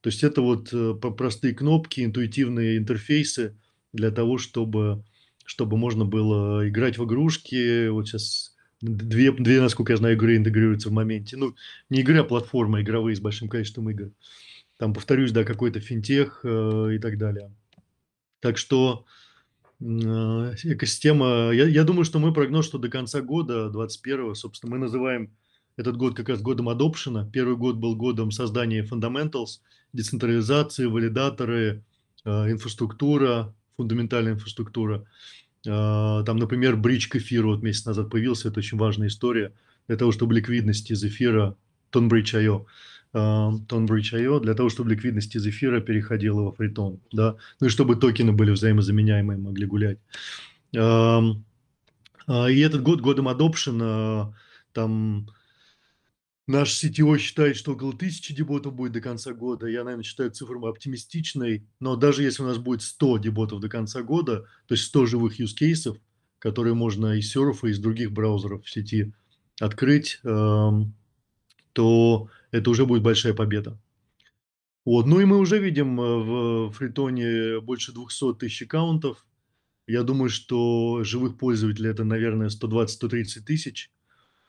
То 0.00 0.08
есть 0.08 0.22
это 0.22 0.42
вот 0.42 0.68
э, 0.72 0.94
простые 0.94 1.54
кнопки, 1.54 2.04
интуитивные 2.04 2.76
интерфейсы 2.76 3.56
для 3.92 4.10
того, 4.10 4.38
чтобы 4.38 5.04
чтобы 5.44 5.76
можно 5.76 6.04
было 6.04 6.68
играть 6.68 6.98
в 6.98 7.04
игрушки. 7.04 7.88
Вот 7.88 8.08
сейчас 8.08 8.56
две, 8.80 9.30
две, 9.32 9.60
насколько 9.60 9.92
я 9.92 9.96
знаю, 9.98 10.16
игры 10.16 10.36
интегрируются 10.36 10.88
в 10.88 10.92
моменте. 10.92 11.36
Ну, 11.36 11.54
не 11.90 12.00
игры, 12.00 12.18
а 12.18 12.24
платформа 12.24 12.80
игровые 12.80 13.16
с 13.16 13.20
большим 13.20 13.48
количеством 13.48 13.90
игр. 13.90 14.10
Там, 14.78 14.94
повторюсь, 14.94 15.32
да, 15.32 15.44
какой-то 15.44 15.80
финтех 15.80 16.40
э, 16.42 16.94
и 16.94 16.98
так 16.98 17.18
далее. 17.18 17.52
Так 18.40 18.58
что 18.58 19.04
э, 19.80 19.84
экосистема... 19.84 21.50
Я, 21.52 21.66
я 21.66 21.84
думаю, 21.84 22.04
что 22.04 22.18
мой 22.18 22.34
прогноз, 22.34 22.66
что 22.66 22.78
до 22.78 22.88
конца 22.88 23.20
года, 23.20 23.70
21 23.70 24.34
собственно, 24.34 24.72
мы 24.72 24.78
называем 24.78 25.30
этот 25.76 25.96
год 25.96 26.14
как 26.14 26.28
раз 26.28 26.40
годом 26.40 26.68
adoption. 26.68 27.28
Первый 27.30 27.56
год 27.56 27.76
был 27.76 27.96
годом 27.96 28.30
создания 28.30 28.84
fundamentals, 28.84 29.60
децентрализации, 29.92 30.86
валидаторы, 30.86 31.82
э, 32.24 32.50
инфраструктура, 32.50 33.54
фундаментальная 33.76 34.34
инфраструктура. 34.34 35.04
Э, 35.66 36.22
там, 36.24 36.36
например, 36.36 36.76
бридж 36.76 37.08
к 37.08 37.16
эфиру 37.16 37.50
вот 37.50 37.62
месяц 37.62 37.86
назад 37.86 38.10
появился, 38.10 38.48
это 38.48 38.60
очень 38.60 38.78
важная 38.78 39.08
история 39.08 39.52
для 39.88 39.96
того, 39.96 40.12
чтобы 40.12 40.34
ликвидность 40.34 40.90
из 40.90 41.02
эфира 41.04 41.56
Tonbridge.io 41.92 42.66
Tonbridge.io 43.12 44.40
для 44.40 44.54
того, 44.54 44.68
чтобы 44.70 44.90
ликвидность 44.90 45.36
из 45.36 45.46
эфира 45.46 45.80
переходила 45.80 46.42
во 46.42 46.52
фритон, 46.52 46.98
да, 47.12 47.36
ну 47.60 47.68
и 47.68 47.70
чтобы 47.70 47.94
токены 47.94 48.32
были 48.32 48.50
взаимозаменяемые, 48.50 49.38
могли 49.38 49.66
гулять. 49.66 49.98
А, 50.76 51.20
и 52.26 52.58
этот 52.58 52.82
год, 52.82 53.00
годом 53.02 53.28
adoption, 53.28 54.34
там 54.72 55.28
наш 56.46 56.82
CTO 56.82 57.18
считает, 57.18 57.56
что 57.56 57.72
около 57.72 57.92
тысячи 57.92 58.34
деботов 58.34 58.74
будет 58.74 58.92
до 58.92 59.00
конца 59.00 59.32
года. 59.32 59.66
Я, 59.66 59.84
наверное, 59.84 60.04
считаю 60.04 60.30
цифру 60.30 60.64
оптимистичной, 60.66 61.66
но 61.80 61.96
даже 61.96 62.22
если 62.22 62.42
у 62.42 62.46
нас 62.46 62.58
будет 62.58 62.82
100 62.82 63.18
деботов 63.18 63.60
до 63.60 63.68
конца 63.68 64.02
года, 64.02 64.46
то 64.66 64.74
есть 64.74 64.84
100 64.84 65.06
живых 65.06 65.40
use 65.40 65.54
cases, 65.58 65.98
которые 66.38 66.74
можно 66.74 67.18
из 67.18 67.30
серфа, 67.30 67.68
из 67.68 67.78
других 67.78 68.12
браузеров 68.12 68.64
в 68.64 68.70
сети 68.70 69.12
открыть, 69.60 70.20
то 70.22 72.28
это 72.50 72.70
уже 72.70 72.86
будет 72.86 73.02
большая 73.02 73.34
победа. 73.34 73.78
Вот. 74.84 75.06
Ну 75.06 75.20
и 75.20 75.24
мы 75.24 75.38
уже 75.38 75.58
видим 75.58 76.00
э, 76.00 76.68
в 76.68 76.72
фритоне 76.72 77.60
больше 77.60 77.92
200 77.92 78.34
тысяч 78.34 78.62
аккаунтов. 78.62 79.24
Я 79.86 80.02
думаю, 80.02 80.28
что 80.28 81.02
живых 81.04 81.38
пользователей 81.38 81.90
это, 81.90 82.04
наверное, 82.04 82.48
120-130 82.48 83.40
тысяч. 83.46 83.90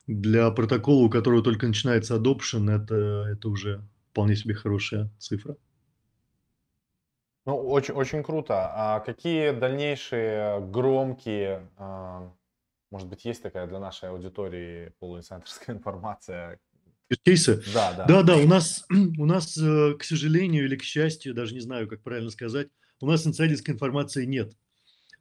Для 0.08 0.52
протокола, 0.52 1.06
у 1.06 1.10
которого 1.10 1.42
только 1.44 1.68
начинается 1.68 2.16
adoption, 2.16 2.70
это, 2.70 3.28
это 3.32 3.50
уже 3.50 3.84
вполне 4.12 4.36
себе 4.36 4.54
хорошая 4.54 5.10
цифра. 5.18 5.58
Ну, 7.46 7.58
очень, 7.58 7.94
очень 7.94 8.24
круто. 8.24 8.72
А 8.74 9.00
какие 9.00 9.52
дальнейшие 9.52 10.62
громкие, 10.62 11.70
а, 11.78 12.32
может 12.92 13.08
быть, 13.08 13.26
есть 13.26 13.44
такая 13.44 13.68
для 13.68 13.80
нашей 13.80 14.10
аудитории 14.10 14.94
полуинсайдерская 15.00 15.76
информация, 15.76 16.60
кейсы. 17.24 17.64
Да, 17.74 17.94
да. 17.94 18.06
Да, 18.08 18.24
да, 18.24 18.38
у 18.38 18.48
нас, 18.48 18.86
у 19.18 19.26
нас, 19.26 19.58
э, 19.58 19.94
к 20.00 20.04
сожалению 20.04 20.66
или 20.66 20.76
к 20.76 20.84
счастью, 20.84 21.34
даже 21.34 21.54
не 21.54 21.60
знаю, 21.60 21.88
как 21.88 22.02
правильно 22.02 22.30
сказать, 22.30 22.70
у 23.00 23.08
нас 23.08 23.26
инсайдерской 23.28 23.74
информации 23.74 24.26
нет. 24.26 24.54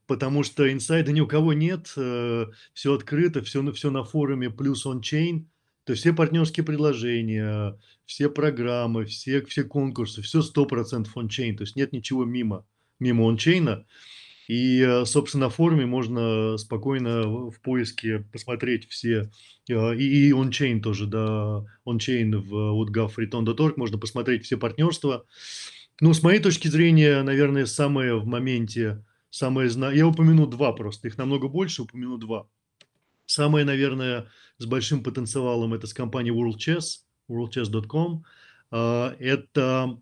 Потому 0.06 0.42
что 0.42 0.70
инсайда 0.70 1.12
ни 1.12 1.20
у 1.20 1.26
кого 1.26 1.52
нет, 1.52 1.92
э, 1.96 2.46
все 2.74 2.94
открыто, 2.94 3.42
все, 3.42 3.72
все 3.72 3.90
на 3.90 4.04
форуме 4.04 4.50
плюс 4.50 4.84
ончейн, 4.84 5.48
то 5.84 5.92
есть 5.92 6.02
все 6.02 6.12
партнерские 6.12 6.64
предложения, 6.64 7.78
все 8.04 8.28
программы, 8.28 9.06
все, 9.06 9.42
все 9.42 9.64
конкурсы, 9.64 10.22
все 10.22 10.40
100% 10.40 11.08
ончейн, 11.14 11.56
то 11.56 11.62
есть 11.62 11.76
нет 11.76 11.92
ничего 11.92 12.24
мимо, 12.24 12.66
мимо 13.00 13.28
ончейна. 13.28 13.86
И, 14.46 14.80
э, 14.80 15.06
собственно, 15.06 15.46
на 15.46 15.50
форуме 15.50 15.86
можно 15.86 16.58
спокойно 16.58 17.22
в 17.50 17.60
поиске 17.62 18.26
посмотреть 18.30 18.88
все, 18.90 19.30
э, 19.68 19.96
и, 19.96 20.28
и 20.28 20.32
ончейн 20.32 20.82
тоже, 20.82 21.06
да, 21.06 21.64
ончейн 21.86 22.40
в 22.40 22.52
woodgov.return.org, 22.52 23.78
можно 23.78 23.98
посмотреть 23.98 24.44
все 24.44 24.58
партнерства. 24.58 25.24
Ну, 26.00 26.12
с 26.12 26.22
моей 26.22 26.40
точки 26.40 26.68
зрения, 26.68 27.22
наверное, 27.22 27.66
самое 27.66 28.18
в 28.18 28.26
моменте, 28.26 29.02
самое, 29.34 29.70
я 29.94 30.06
упомяну 30.06 30.46
два 30.46 30.72
просто, 30.72 31.08
их 31.08 31.18
намного 31.18 31.48
больше, 31.48 31.82
упомяну 31.82 32.18
два. 32.18 32.46
Самое, 33.26 33.64
наверное, 33.64 34.28
с 34.58 34.66
большим 34.66 35.02
потенциалом 35.02 35.74
это 35.74 35.86
с 35.86 35.94
компанией 35.94 36.34
World 36.34 36.58
Chess, 36.58 37.00
worldchess.com. 37.28 38.24
А, 38.70 39.16
это 39.18 39.98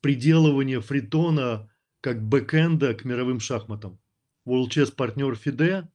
приделывание 0.00 0.80
фритона 0.80 1.70
как 2.00 2.22
бэкэнда 2.22 2.94
к 2.94 3.04
мировым 3.04 3.38
шахматам. 3.38 3.98
World 4.46 4.70
Chess 4.70 4.92
партнер 4.92 5.34
FIDE, 5.34 5.86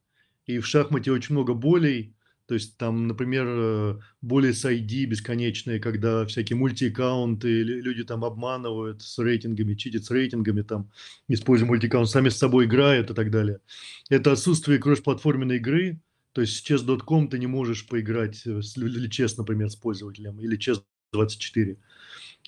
и 0.46 0.58
в 0.58 0.66
шахмате 0.66 1.12
очень 1.12 1.34
много 1.34 1.52
болей, 1.52 2.14
то 2.48 2.54
есть 2.54 2.78
там, 2.78 3.06
например, 3.06 3.46
э, 3.46 3.98
боли 4.22 4.52
с 4.52 4.64
ID 4.64 5.04
бесконечные, 5.04 5.80
когда 5.80 6.24
всякие 6.24 6.56
мультиаккаунты, 6.56 7.62
люди 7.62 8.04
там 8.04 8.24
обманывают 8.24 9.02
с 9.02 9.18
рейтингами, 9.18 9.74
читят 9.74 10.06
с 10.06 10.10
рейтингами, 10.10 10.62
там, 10.62 10.90
используя 11.28 11.68
мультиаккаунт, 11.68 12.08
сами 12.08 12.30
с 12.30 12.38
собой 12.38 12.64
играют 12.64 13.10
и 13.10 13.14
так 13.14 13.30
далее. 13.30 13.60
Это 14.08 14.32
отсутствие 14.32 14.78
кросс-платформенной 14.78 15.56
игры, 15.56 16.00
то 16.32 16.40
есть 16.40 16.56
с 16.56 16.70
chess.com 16.70 17.28
ты 17.28 17.38
не 17.38 17.46
можешь 17.46 17.86
поиграть, 17.86 18.46
э, 18.46 18.60
или 18.76 19.10
chess, 19.10 19.34
например, 19.36 19.68
с 19.68 19.76
пользователем, 19.76 20.40
или 20.40 20.58
chess24. 20.58 21.76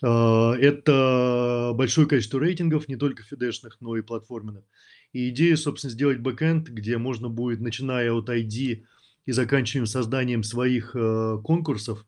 А, 0.02 0.54
это 0.54 1.72
большое 1.74 2.06
количество 2.06 2.40
рейтингов, 2.40 2.88
не 2.88 2.96
только 2.96 3.22
фидешных, 3.22 3.76
но 3.80 3.98
и 3.98 4.00
платформенных. 4.00 4.64
И 5.12 5.28
идея, 5.28 5.56
собственно, 5.56 5.90
сделать 5.90 6.20
бэкэнд, 6.20 6.70
где 6.70 6.96
можно 6.96 7.28
будет, 7.28 7.60
начиная 7.60 8.12
от 8.12 8.30
ID 8.30 8.84
и 9.26 9.32
заканчивая 9.32 9.86
созданием 9.86 10.42
своих 10.42 10.92
э, 10.94 11.38
конкурсов, 11.44 12.04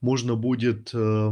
можно 0.00 0.36
будет, 0.36 0.90
э, 0.92 1.30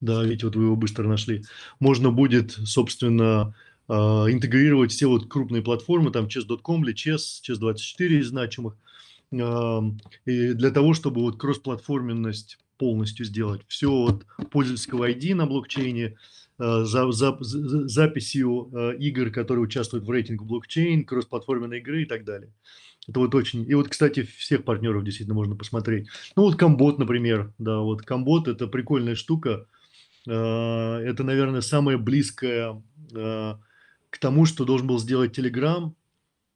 да, 0.00 0.24
ведь 0.24 0.44
вот 0.44 0.56
вы 0.56 0.64
его 0.64 0.76
быстро 0.76 1.06
нашли, 1.08 1.44
можно 1.78 2.10
будет, 2.10 2.52
собственно, 2.52 3.54
э, 3.88 3.92
интегрировать 3.92 4.92
все 4.92 5.06
вот 5.06 5.28
крупные 5.28 5.62
платформы, 5.62 6.10
там 6.10 6.26
chess.com 6.26 6.84
или 6.84 6.94
chess, 6.94 7.40
chess24 7.46 8.20
из 8.20 8.28
значимых, 8.28 8.76
э, 9.32 9.80
и 10.26 10.52
для 10.52 10.70
того, 10.70 10.94
чтобы 10.94 11.22
вот 11.22 11.38
кроссплатформенность 11.38 12.58
полностью 12.80 13.26
сделать. 13.26 13.60
Все 13.68 13.90
от 13.90 14.24
пользовательского 14.50 15.10
ID 15.10 15.34
на 15.34 15.46
блокчейне, 15.46 16.16
э, 16.58 16.84
за, 16.84 17.12
за, 17.12 17.36
за, 17.40 17.88
записью 17.88 18.70
э, 18.72 18.96
игр, 18.98 19.30
которые 19.30 19.64
участвуют 19.64 20.06
в 20.06 20.10
рейтинге 20.10 20.44
блокчейн, 20.46 21.04
кроссплатформенной 21.04 21.78
игры 21.78 22.02
и 22.02 22.06
так 22.06 22.24
далее. 22.24 22.50
Это 23.08 23.20
вот 23.20 23.34
очень... 23.34 23.68
И 23.68 23.74
вот, 23.74 23.88
кстати, 23.88 24.22
всех 24.22 24.64
партнеров 24.64 25.04
действительно 25.04 25.34
можно 25.34 25.56
посмотреть. 25.56 26.08
Ну 26.36 26.42
вот 26.42 26.56
Комбот, 26.56 26.98
например. 26.98 27.52
Да, 27.58 27.78
вот 27.80 28.02
Комбот– 28.02 28.48
это 28.48 28.66
прикольная 28.66 29.14
штука. 29.14 29.66
Э, 30.28 30.32
это, 30.32 31.24
наверное, 31.24 31.60
самое 31.60 31.98
близкое 31.98 32.82
к 33.12 34.18
тому, 34.20 34.46
что 34.46 34.64
должен 34.64 34.86
был 34.86 35.00
сделать 35.00 35.36
Telegram. 35.36 35.92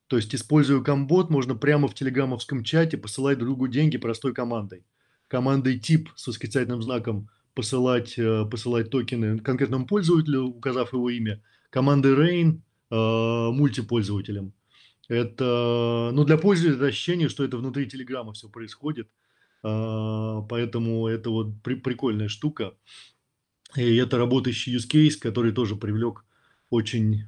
То 0.06 0.16
есть, 0.16 0.32
используя 0.34 0.82
Комбот, 0.82 1.30
можно 1.30 1.56
прямо 1.56 1.88
в 1.88 1.94
телеграммовском 1.94 2.62
чате 2.62 2.96
посылать 2.96 3.38
другу 3.38 3.66
деньги 3.66 3.96
простой 3.96 4.32
командой 4.32 4.84
командой 5.28 5.78
тип 5.78 6.10
с 6.16 6.26
восклицательным 6.26 6.82
знаком 6.82 7.28
посылать, 7.54 8.18
э, 8.18 8.44
посылать 8.50 8.90
токены 8.90 9.38
конкретному 9.38 9.86
пользователю, 9.86 10.44
указав 10.44 10.92
его 10.92 11.10
имя, 11.10 11.42
команды 11.70 12.14
Rain 12.14 12.60
э, 12.90 13.50
мультипользователям. 13.52 14.52
Это, 15.08 16.10
ну, 16.12 16.24
для 16.24 16.38
пользователя 16.38 16.86
ощущение, 16.86 17.28
что 17.28 17.44
это 17.44 17.56
внутри 17.56 17.86
Телеграма 17.86 18.32
все 18.32 18.48
происходит, 18.48 19.08
э, 19.62 20.42
поэтому 20.48 21.08
это 21.08 21.30
вот 21.30 21.62
при, 21.62 21.74
прикольная 21.74 22.28
штука. 22.28 22.74
И 23.76 23.96
это 23.96 24.18
работающий 24.18 24.76
use 24.76 24.88
case, 24.88 25.18
который 25.18 25.52
тоже 25.52 25.76
привлек 25.76 26.24
очень, 26.70 27.24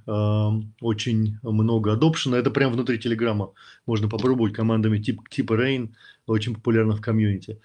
очень 0.80 1.38
много 1.42 1.94
adoption. 1.94 2.34
Это 2.34 2.50
прямо 2.50 2.74
внутри 2.74 2.98
Телеграма. 2.98 3.52
Можно 3.86 4.08
попробовать 4.08 4.52
командами 4.52 4.98
тип, 4.98 5.28
типа 5.28 5.54
Rain, 5.54 5.94
очень 6.26 6.54
популярно 6.54 6.96
в 6.96 7.00
комьюнити. 7.00 7.60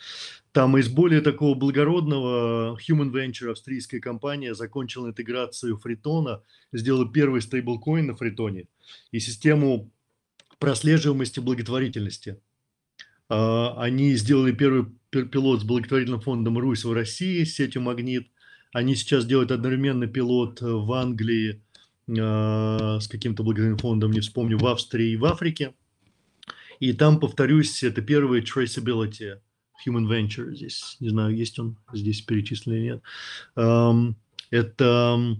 Там 0.51 0.77
из 0.77 0.89
более 0.89 1.21
такого 1.21 1.55
благородного 1.55 2.77
Human 2.87 3.11
Venture, 3.11 3.51
австрийская 3.51 4.01
компания, 4.01 4.53
закончила 4.53 5.07
интеграцию 5.07 5.77
фритона, 5.77 6.43
сделала 6.73 7.11
первый 7.11 7.41
стейблкоин 7.41 8.07
на 8.07 8.15
фритоне 8.15 8.67
и 9.11 9.19
систему 9.19 9.91
прослеживаемости 10.61 11.39
благотворительности. 11.39 12.39
А, 13.27 13.73
они 13.81 14.13
сделали 14.13 14.53
первый 14.53 14.85
пилот 15.09 15.61
с 15.61 15.63
благотворительным 15.63 16.21
фондом 16.21 16.57
«Русь» 16.59 16.85
в 16.85 16.93
России, 16.93 17.43
с 17.43 17.55
сетью 17.55 17.81
«Магнит». 17.81 18.27
Они 18.71 18.95
сейчас 18.95 19.25
делают 19.25 19.51
одновременно 19.51 20.07
пилот 20.07 20.61
в 20.61 20.93
Англии 20.93 21.63
а, 22.07 22.99
с 23.01 23.07
каким-то 23.07 23.43
благотворительным 23.43 23.79
фондом, 23.79 24.11
не 24.11 24.19
вспомню, 24.19 24.59
в 24.59 24.67
Австрии 24.67 25.13
и 25.13 25.17
в 25.17 25.25
Африке. 25.25 25.73
И 26.79 26.93
там, 26.93 27.19
повторюсь, 27.19 27.81
это 27.81 28.03
первый 28.03 28.41
traceability 28.41 29.39
Human 29.85 30.07
Venture. 30.07 30.53
Здесь, 30.53 30.97
не 30.99 31.09
знаю, 31.09 31.35
есть 31.35 31.57
он 31.57 31.77
здесь 31.91 32.21
перечислен 32.21 32.73
или 32.73 32.83
нет. 32.83 33.03
Это, 34.51 35.37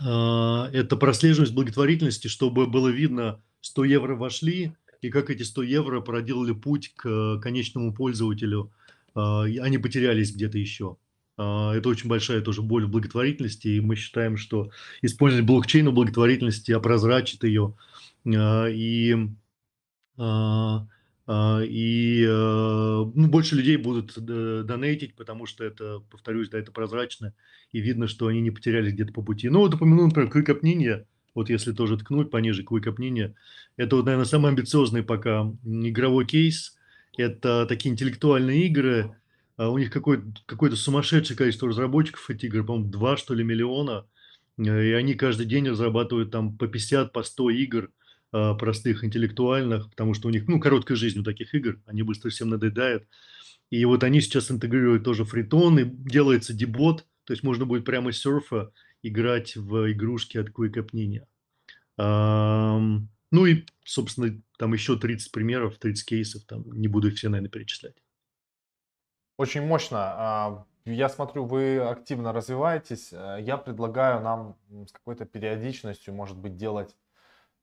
а, 0.00 0.70
это 0.72 0.96
прослеживаемость 0.96 1.54
благотворительности, 1.54 2.28
чтобы 2.28 2.66
было 2.66 2.88
видно, 2.88 3.42
100 3.62 3.84
евро 3.84 4.14
вошли, 4.14 4.74
и 5.00 5.10
как 5.10 5.30
эти 5.30 5.42
100 5.42 5.62
евро 5.62 6.00
проделали 6.00 6.52
путь 6.52 6.92
к 6.94 7.38
конечному 7.38 7.94
пользователю, 7.94 8.72
а, 9.14 9.44
они 9.44 9.78
потерялись 9.78 10.34
где-то 10.34 10.58
еще. 10.58 10.96
А, 11.36 11.74
это 11.74 11.88
очень 11.88 12.08
большая 12.08 12.40
тоже 12.40 12.62
боль 12.62 12.84
в 12.86 12.90
благотворительности, 12.90 13.68
и 13.68 13.80
мы 13.80 13.96
считаем, 13.96 14.36
что 14.36 14.70
использовать 15.00 15.46
блокчейн 15.46 15.88
в 15.88 15.94
благотворительности 15.94 16.72
опрозрачит 16.72 17.44
ее, 17.44 17.74
и 18.24 19.16
а, 20.18 20.86
и 21.64 22.26
ну, 22.26 23.28
больше 23.28 23.54
людей 23.54 23.76
будут 23.76 24.18
донейтить, 24.18 25.14
потому 25.14 25.46
что 25.46 25.64
это, 25.64 26.00
повторюсь, 26.10 26.48
да, 26.48 26.58
это 26.58 26.72
прозрачно, 26.72 27.32
и 27.70 27.80
видно, 27.80 28.08
что 28.08 28.26
они 28.26 28.40
не 28.40 28.50
потерялись 28.50 28.92
где-то 28.92 29.12
по 29.12 29.22
пути. 29.22 29.48
Ну, 29.48 29.60
вот 29.60 29.72
упомянул, 29.72 30.06
например, 30.06 30.30
Ninja, 30.62 31.06
вот 31.34 31.50
если 31.50 31.72
тоже 31.72 31.96
ткнуть 31.96 32.30
пониже 32.30 32.62
Quick 32.62 32.96
Ninja, 32.96 33.34
это 33.76 33.96
вот, 33.96 34.04
наверное, 34.04 34.26
самый 34.26 34.50
амбициозный 34.50 35.02
пока 35.02 35.52
игровой 35.64 36.26
кейс, 36.26 36.76
это 37.16 37.66
такие 37.66 37.92
интеллектуальные 37.92 38.66
игры, 38.66 39.16
а 39.56 39.70
у 39.70 39.78
них 39.78 39.90
какое-то 39.90 40.24
какое 40.46 40.70
сумасшедшее 40.72 41.36
количество 41.36 41.68
разработчиков 41.68 42.28
эти 42.30 42.46
игры, 42.46 42.64
по-моему, 42.64 42.90
2 42.90 43.16
что 43.16 43.34
ли 43.34 43.44
миллиона, 43.44 44.06
э, 44.58 44.62
и 44.62 44.92
они 44.92 45.14
каждый 45.14 45.46
день 45.46 45.68
разрабатывают 45.68 46.30
там 46.30 46.56
по 46.56 46.66
50, 46.66 47.12
по 47.12 47.22
100 47.22 47.50
игр 47.50 47.90
а, 48.34 48.54
простых, 48.54 49.04
интеллектуальных, 49.04 49.90
потому 49.90 50.14
что 50.14 50.28
у 50.28 50.30
них, 50.30 50.48
ну, 50.48 50.58
короткая 50.58 50.96
жизнь 50.96 51.20
у 51.20 51.22
таких 51.22 51.54
игр, 51.54 51.78
они 51.84 52.02
быстро 52.02 52.30
всем 52.30 52.48
надоедают. 52.48 53.04
И 53.68 53.84
вот 53.84 54.04
они 54.04 54.22
сейчас 54.22 54.50
интегрируют 54.50 55.04
тоже 55.04 55.26
фритон, 55.26 55.78
и 55.78 55.84
делается 55.84 56.54
дебот, 56.54 57.06
то 57.24 57.32
есть 57.34 57.42
можно 57.42 57.66
будет 57.66 57.84
прямо 57.84 58.10
с 58.10 58.18
серфа 58.18 58.72
играть 59.02 59.56
в 59.56 59.92
игрушки 59.92 60.38
от 60.38 60.48
Ninja. 60.48 61.26
Ну 61.98 63.46
и, 63.46 63.64
собственно, 63.82 64.38
там 64.58 64.74
еще 64.74 64.98
30 64.98 65.32
примеров, 65.32 65.78
30 65.78 66.06
кейсов, 66.06 66.44
там 66.44 66.70
не 66.70 66.86
буду 66.86 67.08
их 67.08 67.14
все, 67.14 67.30
наверное, 67.30 67.50
перечислять. 67.50 67.96
Очень 69.38 69.62
мощно. 69.62 69.98
А, 69.98 70.66
я 70.84 71.08
смотрю, 71.08 71.46
вы 71.46 71.78
активно 71.78 72.34
развиваетесь. 72.34 73.10
Э, 73.12 73.38
я 73.40 73.56
предлагаю 73.56 74.20
нам 74.20 74.58
с 74.86 74.92
какой-то 74.92 75.24
периодичностью, 75.24 76.12
может 76.12 76.36
быть, 76.36 76.56
делать 76.56 76.94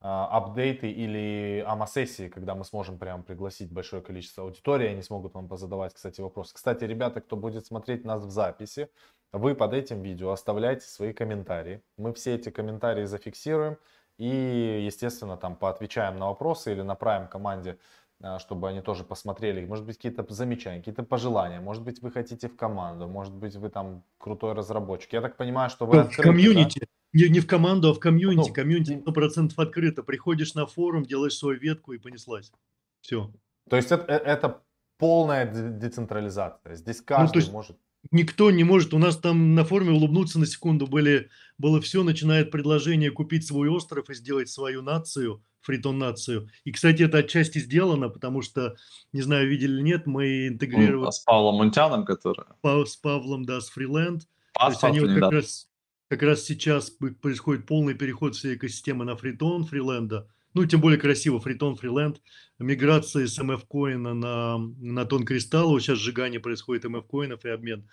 а, 0.02 0.28
апдейты 0.38 0.90
или 0.90 1.64
АМА-сессии, 1.68 2.30
когда 2.30 2.56
мы 2.56 2.64
сможем 2.64 2.98
прям 2.98 3.24
пригласить 3.24 3.72
большое 3.72 4.02
количество 4.02 4.46
аудитории, 4.46 4.88
они 4.88 5.02
смогут 5.02 5.34
вам 5.34 5.50
позадавать, 5.50 5.94
кстати, 5.94 6.22
вопросы. 6.22 6.54
Кстати, 6.56 6.86
ребята, 6.86 7.20
кто 7.22 7.36
будет 7.36 7.66
смотреть 7.66 8.06
нас 8.06 8.24
в 8.24 8.30
записи, 8.30 8.90
вы 9.32 9.56
под 9.56 9.74
этим 9.74 10.02
видео 10.02 10.32
оставляйте 10.32 10.88
свои 10.88 11.14
комментарии. 11.14 11.82
Мы 11.98 12.14
все 12.14 12.36
эти 12.36 12.50
комментарии 12.50 13.06
зафиксируем 13.06 13.78
и, 14.18 14.84
естественно, 14.86 15.38
там 15.38 15.56
поотвечаем 15.56 16.18
на 16.18 16.28
вопросы 16.28 16.72
или 16.72 16.82
направим 16.82 17.28
команде 17.28 17.78
а, 18.22 18.38
чтобы 18.38 18.68
они 18.68 18.82
тоже 18.82 19.06
посмотрели, 19.06 19.66
может 19.66 19.86
быть, 19.86 19.96
какие-то 19.96 20.26
замечания, 20.34 20.80
какие-то 20.80 21.04
пожелания, 21.04 21.62
может 21.62 21.84
быть, 21.84 22.02
вы 22.02 22.12
хотите 22.12 22.50
в 22.50 22.58
команду, 22.58 23.08
может 23.08 23.34
быть, 23.34 23.56
вы 23.56 23.70
там 23.70 24.04
крутой 24.18 24.54
разработчик. 24.54 25.14
Я 25.14 25.22
так 25.22 25.38
понимаю, 25.38 25.70
что 25.70 25.86
вы 25.86 25.96
ну, 25.96 26.02
открыты, 26.02 26.24
комьюнити, 26.24 26.80
да? 26.80 26.86
не, 27.14 27.30
не 27.30 27.40
в 27.40 27.48
команду, 27.48 27.90
а 27.90 27.94
в 27.94 28.00
комьюнити. 28.00 28.50
Ну, 28.50 28.54
комьюнити 28.54 29.04
100% 29.08 29.52
открыто. 29.56 30.04
Приходишь 30.04 30.54
на 30.54 30.66
форум, 30.66 31.04
делаешь 31.06 31.38
свою 31.38 31.60
ветку 31.60 31.94
и 31.94 31.98
понеслась. 31.98 32.52
Все. 33.00 33.32
То 33.70 33.78
есть 33.78 33.90
это, 33.90 34.04
э, 34.12 34.18
это 34.18 34.64
полная 34.98 35.46
децентрализация. 35.46 36.76
Здесь 36.76 37.02
каждый 37.02 37.36
ну, 37.36 37.40
есть, 37.40 37.54
может 37.54 37.78
никто 38.12 38.52
не 38.52 38.64
может, 38.64 38.94
у 38.94 38.98
нас 38.98 39.18
там 39.18 39.56
на 39.56 39.64
форуме 39.64 39.92
улыбнуться 39.92 40.40
на 40.40 40.46
секунду 40.46 40.88
были, 40.88 41.30
было 41.58 41.82
все, 41.82 42.04
начинает 42.04 42.52
предложение 42.52 43.12
купить 43.12 43.46
свой 43.46 43.70
остров 43.70 44.10
и 44.10 44.14
сделать 44.14 44.50
свою 44.50 44.82
нацию, 44.82 45.44
фритон-нацию. 45.62 46.50
И, 46.64 46.72
кстати, 46.72 47.04
это 47.04 47.20
отчасти 47.20 47.60
сделано, 47.60 48.10
потому 48.10 48.42
что, 48.42 48.76
не 49.12 49.22
знаю, 49.22 49.50
видели 49.50 49.74
или 49.74 49.82
нет, 49.82 50.08
мы 50.08 50.48
интегрировали... 50.48 51.10
А 51.10 51.12
с 51.12 51.20
Павлом 51.20 51.56
Мунтяном, 51.56 52.06
который... 52.06 52.46
С 52.86 52.96
Павлом, 52.96 53.46
да, 53.46 53.62
с 53.62 53.70
Фриленд. 53.70 54.28
То 54.54 54.70
есть 54.70 54.84
они 54.84 55.00
вот 55.00 55.14
как 55.14 55.32
раз, 55.32 55.70
как 56.10 56.22
раз 56.24 56.44
сейчас 56.44 56.90
происходит 56.90 57.66
полный 57.66 57.94
переход 57.94 58.36
всей 58.36 58.56
экосистемы 58.56 59.06
на 59.06 59.16
фритон, 59.16 59.66
фриленда 59.66 60.28
ну, 60.54 60.66
тем 60.66 60.82
более 60.82 61.00
красиво, 61.00 61.40
Free 61.40 61.58
TON, 61.58 61.76
Freeland, 61.76 62.22
миграция 62.58 63.28
с 63.28 63.40
MF-коина 63.40 64.14
на, 64.14 64.58
на 64.58 65.06
TON 65.06 65.26
Crystal 65.26 65.68
а, 65.68 65.80
сейчас 65.80 66.00
сжигание 66.00 66.40
происходит 66.40 66.86
MF-коинов 66.86 67.46
и 67.46 67.50
обмен. 67.50 67.88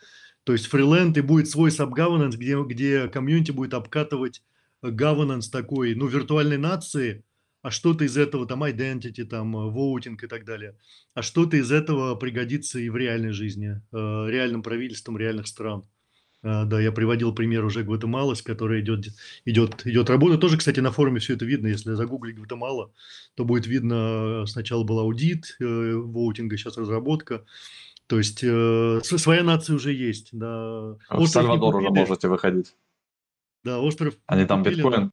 То 0.44 0.52
есть 0.52 0.66
Freeland 0.66 1.18
и 1.18 1.20
будет 1.20 1.48
свой 1.48 1.70
sub-governance, 1.70 2.36
где, 2.36 2.56
где 2.62 3.08
комьюнити 3.08 3.50
будет 3.50 3.74
обкатывать 3.74 4.42
governance 4.82 5.50
такой, 5.50 5.94
ну, 5.94 6.06
виртуальной 6.06 6.58
нации, 6.58 7.24
а 7.62 7.70
что-то 7.70 8.04
из 8.04 8.16
этого, 8.16 8.46
там, 8.46 8.62
identity, 8.62 9.24
там, 9.24 9.56
voting 9.56 10.16
и 10.22 10.26
так 10.28 10.44
далее, 10.44 10.78
а 11.14 11.22
что-то 11.22 11.56
из 11.56 11.72
этого 11.72 12.14
пригодится 12.14 12.78
и 12.78 12.88
в 12.88 12.96
реальной 12.96 13.32
жизни, 13.32 13.82
э, 13.92 14.30
реальным 14.30 14.62
правительством 14.62 15.18
реальных 15.18 15.48
стран. 15.48 15.84
А, 16.46 16.64
да, 16.64 16.80
я 16.80 16.92
приводил 16.92 17.34
пример 17.34 17.64
уже 17.64 17.82
Гватемалы, 17.82 18.36
с 18.36 18.42
которой 18.42 18.80
идет, 18.80 19.06
идет, 19.44 19.84
идет 19.84 20.08
работа. 20.08 20.38
Тоже, 20.38 20.56
кстати, 20.56 20.78
на 20.78 20.92
форуме 20.92 21.18
все 21.18 21.34
это 21.34 21.44
видно. 21.44 21.66
Если 21.66 21.92
загуглить 21.94 22.36
Гватемала, 22.36 22.92
то 23.34 23.44
будет 23.44 23.66
видно, 23.66 24.44
сначала 24.46 24.84
был 24.84 25.00
аудит 25.00 25.56
э, 25.58 25.64
воутинга, 25.94 26.56
сейчас 26.56 26.76
разработка. 26.76 27.44
То 28.06 28.18
есть 28.18 28.44
э, 28.44 29.00
своя 29.02 29.42
нация 29.42 29.74
уже 29.74 29.92
есть. 29.92 30.28
Да. 30.32 30.96
А 31.08 31.18
в 31.18 31.26
Сальвадор 31.26 31.74
уже 31.74 31.90
можете 31.90 32.28
выходить. 32.28 32.76
Да, 33.64 33.80
остров. 33.80 34.14
Они 34.26 34.46
там 34.46 34.62
биткоин. 34.62 35.10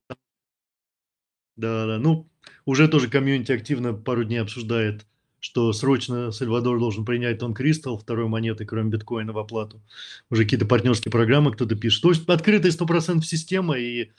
Да, 1.56 1.88
да. 1.88 1.98
Ну, 1.98 2.30
уже 2.65 2.88
тоже 2.88 3.10
комьюнити 3.10 3.52
активно 3.52 3.93
пару 3.93 4.24
дней 4.24 4.38
обсуждает 4.38 5.08
что 5.43 5.73
срочно 5.73 6.32
Сальвадор 6.32 6.79
должен 6.79 7.03
принять 7.03 7.39
тон 7.39 7.53
Кристалл, 7.53 7.97
второй 7.97 8.29
монеты, 8.29 8.63
кроме 8.65 8.89
биткоина, 8.89 9.34
в 9.34 9.38
оплату. 9.38 9.82
Уже 10.29 10.45
какие-то 10.45 10.65
партнерские 10.65 11.12
программы 11.12 11.51
кто-то 11.51 11.75
пишет. 11.75 12.01
То 12.01 12.12
есть 12.12 12.29
открытая 12.29 12.71
100% 12.71 13.23
система, 13.23 13.77
и 13.77 14.12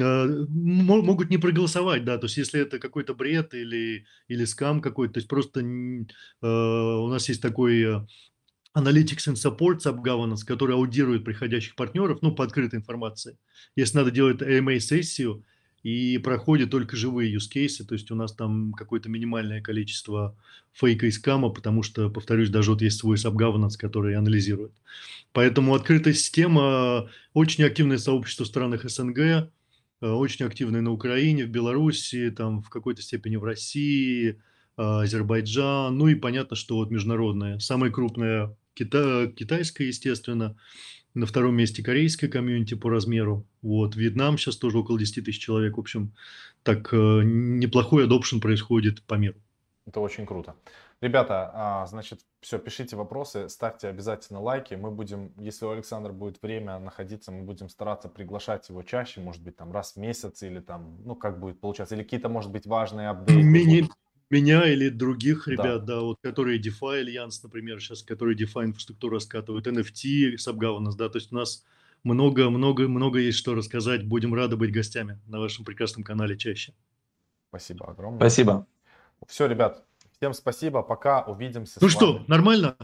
э, 0.00 0.46
могут 0.48 1.28
не 1.28 1.36
проголосовать, 1.36 2.06
да, 2.06 2.16
то 2.16 2.24
есть 2.24 2.38
если 2.38 2.62
это 2.62 2.78
какой-то 2.78 3.14
бред 3.14 3.52
или, 3.52 4.06
или 4.28 4.44
скам 4.46 4.80
какой-то, 4.80 5.14
то 5.14 5.18
есть 5.18 5.28
просто 5.28 5.60
э, 5.60 5.64
у 6.46 7.08
нас 7.08 7.28
есть 7.28 7.42
такой 7.42 7.82
э, 7.82 8.06
Analytics 8.74 9.34
and 9.34 9.36
Support 9.36 9.80
Sub 9.80 10.44
который 10.46 10.76
аудирует 10.76 11.26
приходящих 11.26 11.74
партнеров, 11.74 12.20
ну, 12.22 12.34
по 12.34 12.42
открытой 12.42 12.78
информации. 12.78 13.36
Если 13.76 13.98
надо 13.98 14.10
делать 14.10 14.40
AMA-сессию, 14.40 15.44
и 15.82 16.18
проходят 16.18 16.70
только 16.70 16.96
живые 16.96 17.34
cases, 17.34 17.84
то 17.84 17.94
есть 17.94 18.10
у 18.10 18.14
нас 18.14 18.32
там 18.32 18.72
какое-то 18.72 19.08
минимальное 19.08 19.62
количество 19.62 20.36
фейка 20.72 21.06
и 21.06 21.10
скама, 21.10 21.48
потому 21.50 21.82
что, 21.82 22.10
повторюсь, 22.10 22.50
даже 22.50 22.72
вот 22.72 22.82
есть 22.82 22.98
свой 22.98 23.16
subgovernance, 23.16 23.78
который 23.78 24.14
анализирует. 24.16 24.72
Поэтому 25.32 25.74
открытая 25.74 26.12
система, 26.12 27.08
очень 27.32 27.64
активное 27.64 27.98
сообщество 27.98 28.44
в 28.44 28.48
странах 28.48 28.88
СНГ, 28.88 29.18
э, 29.18 29.46
очень 30.00 30.44
активное 30.44 30.80
на 30.82 30.92
Украине, 30.92 31.46
в 31.46 31.50
Беларуси, 31.50 32.30
там 32.30 32.62
в 32.62 32.68
какой-то 32.68 33.00
степени 33.00 33.36
в 33.36 33.44
России, 33.44 34.30
э, 34.30 34.34
Азербайджан, 34.76 35.96
ну 35.96 36.08
и 36.08 36.14
понятно, 36.14 36.56
что 36.56 36.76
вот 36.76 36.90
международная. 36.90 37.58
Самая 37.58 37.90
крупная 37.90 38.54
кита, 38.74 39.28
китайская, 39.28 39.86
естественно, 39.86 40.56
на 41.14 41.26
втором 41.26 41.56
месте 41.56 41.82
корейская 41.82 42.28
комьюнити 42.28 42.74
по 42.74 42.90
размеру. 42.90 43.44
Вот. 43.62 43.96
Вьетнам 43.96 44.38
сейчас 44.38 44.56
тоже 44.56 44.78
около 44.78 44.98
10 44.98 45.24
тысяч 45.24 45.40
человек. 45.40 45.76
В 45.76 45.80
общем, 45.80 46.12
так 46.62 46.92
э, 46.92 46.96
неплохой 47.24 48.04
adoption 48.04 48.38
происходит 48.38 49.02
по 49.02 49.14
миру. 49.14 49.36
Это 49.86 50.00
очень 50.00 50.26
круто. 50.26 50.54
Ребята, 51.00 51.50
а, 51.54 51.86
значит, 51.86 52.20
все, 52.42 52.58
пишите 52.58 52.94
вопросы, 52.94 53.48
ставьте 53.48 53.88
обязательно 53.88 54.38
лайки. 54.40 54.74
Мы 54.74 54.90
будем, 54.90 55.32
если 55.38 55.64
у 55.64 55.70
Александра 55.70 56.12
будет 56.12 56.42
время 56.42 56.78
находиться, 56.78 57.32
мы 57.32 57.42
будем 57.42 57.70
стараться 57.70 58.10
приглашать 58.10 58.68
его 58.68 58.82
чаще, 58.82 59.20
может 59.20 59.42
быть, 59.42 59.56
там 59.56 59.72
раз 59.72 59.94
в 59.94 59.96
месяц 59.96 60.42
или 60.42 60.60
там, 60.60 60.98
ну, 61.04 61.14
как 61.16 61.40
будет 61.40 61.58
получаться, 61.58 61.94
или 61.94 62.02
какие-то, 62.02 62.28
может 62.28 62.52
быть, 62.52 62.66
важные 62.66 63.08
апдейты. 63.08 63.42
Мини, 63.42 63.88
меня 64.30 64.66
или 64.66 64.88
других 64.88 65.48
ребят, 65.48 65.84
да, 65.84 65.96
да 65.96 66.00
вот 66.00 66.18
которые 66.22 66.60
DeFi 66.60 67.00
Alliance, 67.00 67.42
например, 67.42 67.80
сейчас, 67.80 68.02
которые 68.02 68.36
DeFi 68.36 68.66
инфраструктуру 68.66 69.16
раскатывают, 69.16 69.66
NFT, 69.66 70.34
SubGovernance, 70.36 70.96
да, 70.96 71.08
то 71.08 71.18
есть 71.18 71.32
у 71.32 71.36
нас 71.36 71.64
много, 72.04 72.48
много, 72.48 72.88
много 72.88 73.18
есть 73.18 73.38
что 73.38 73.54
рассказать. 73.54 74.06
Будем 74.06 74.32
рады 74.34 74.56
быть 74.56 74.72
гостями 74.72 75.18
на 75.26 75.40
вашем 75.40 75.64
прекрасном 75.64 76.04
канале 76.04 76.36
чаще. 76.36 76.72
Спасибо 77.48 77.90
огромное. 77.90 78.18
Спасибо. 78.18 78.66
Все, 79.26 79.46
ребят, 79.46 79.84
всем 80.16 80.32
спасибо. 80.32 80.82
Пока 80.82 81.22
увидимся. 81.22 81.78
Ну 81.82 81.88
что, 81.88 82.24
нормально? 82.26 82.76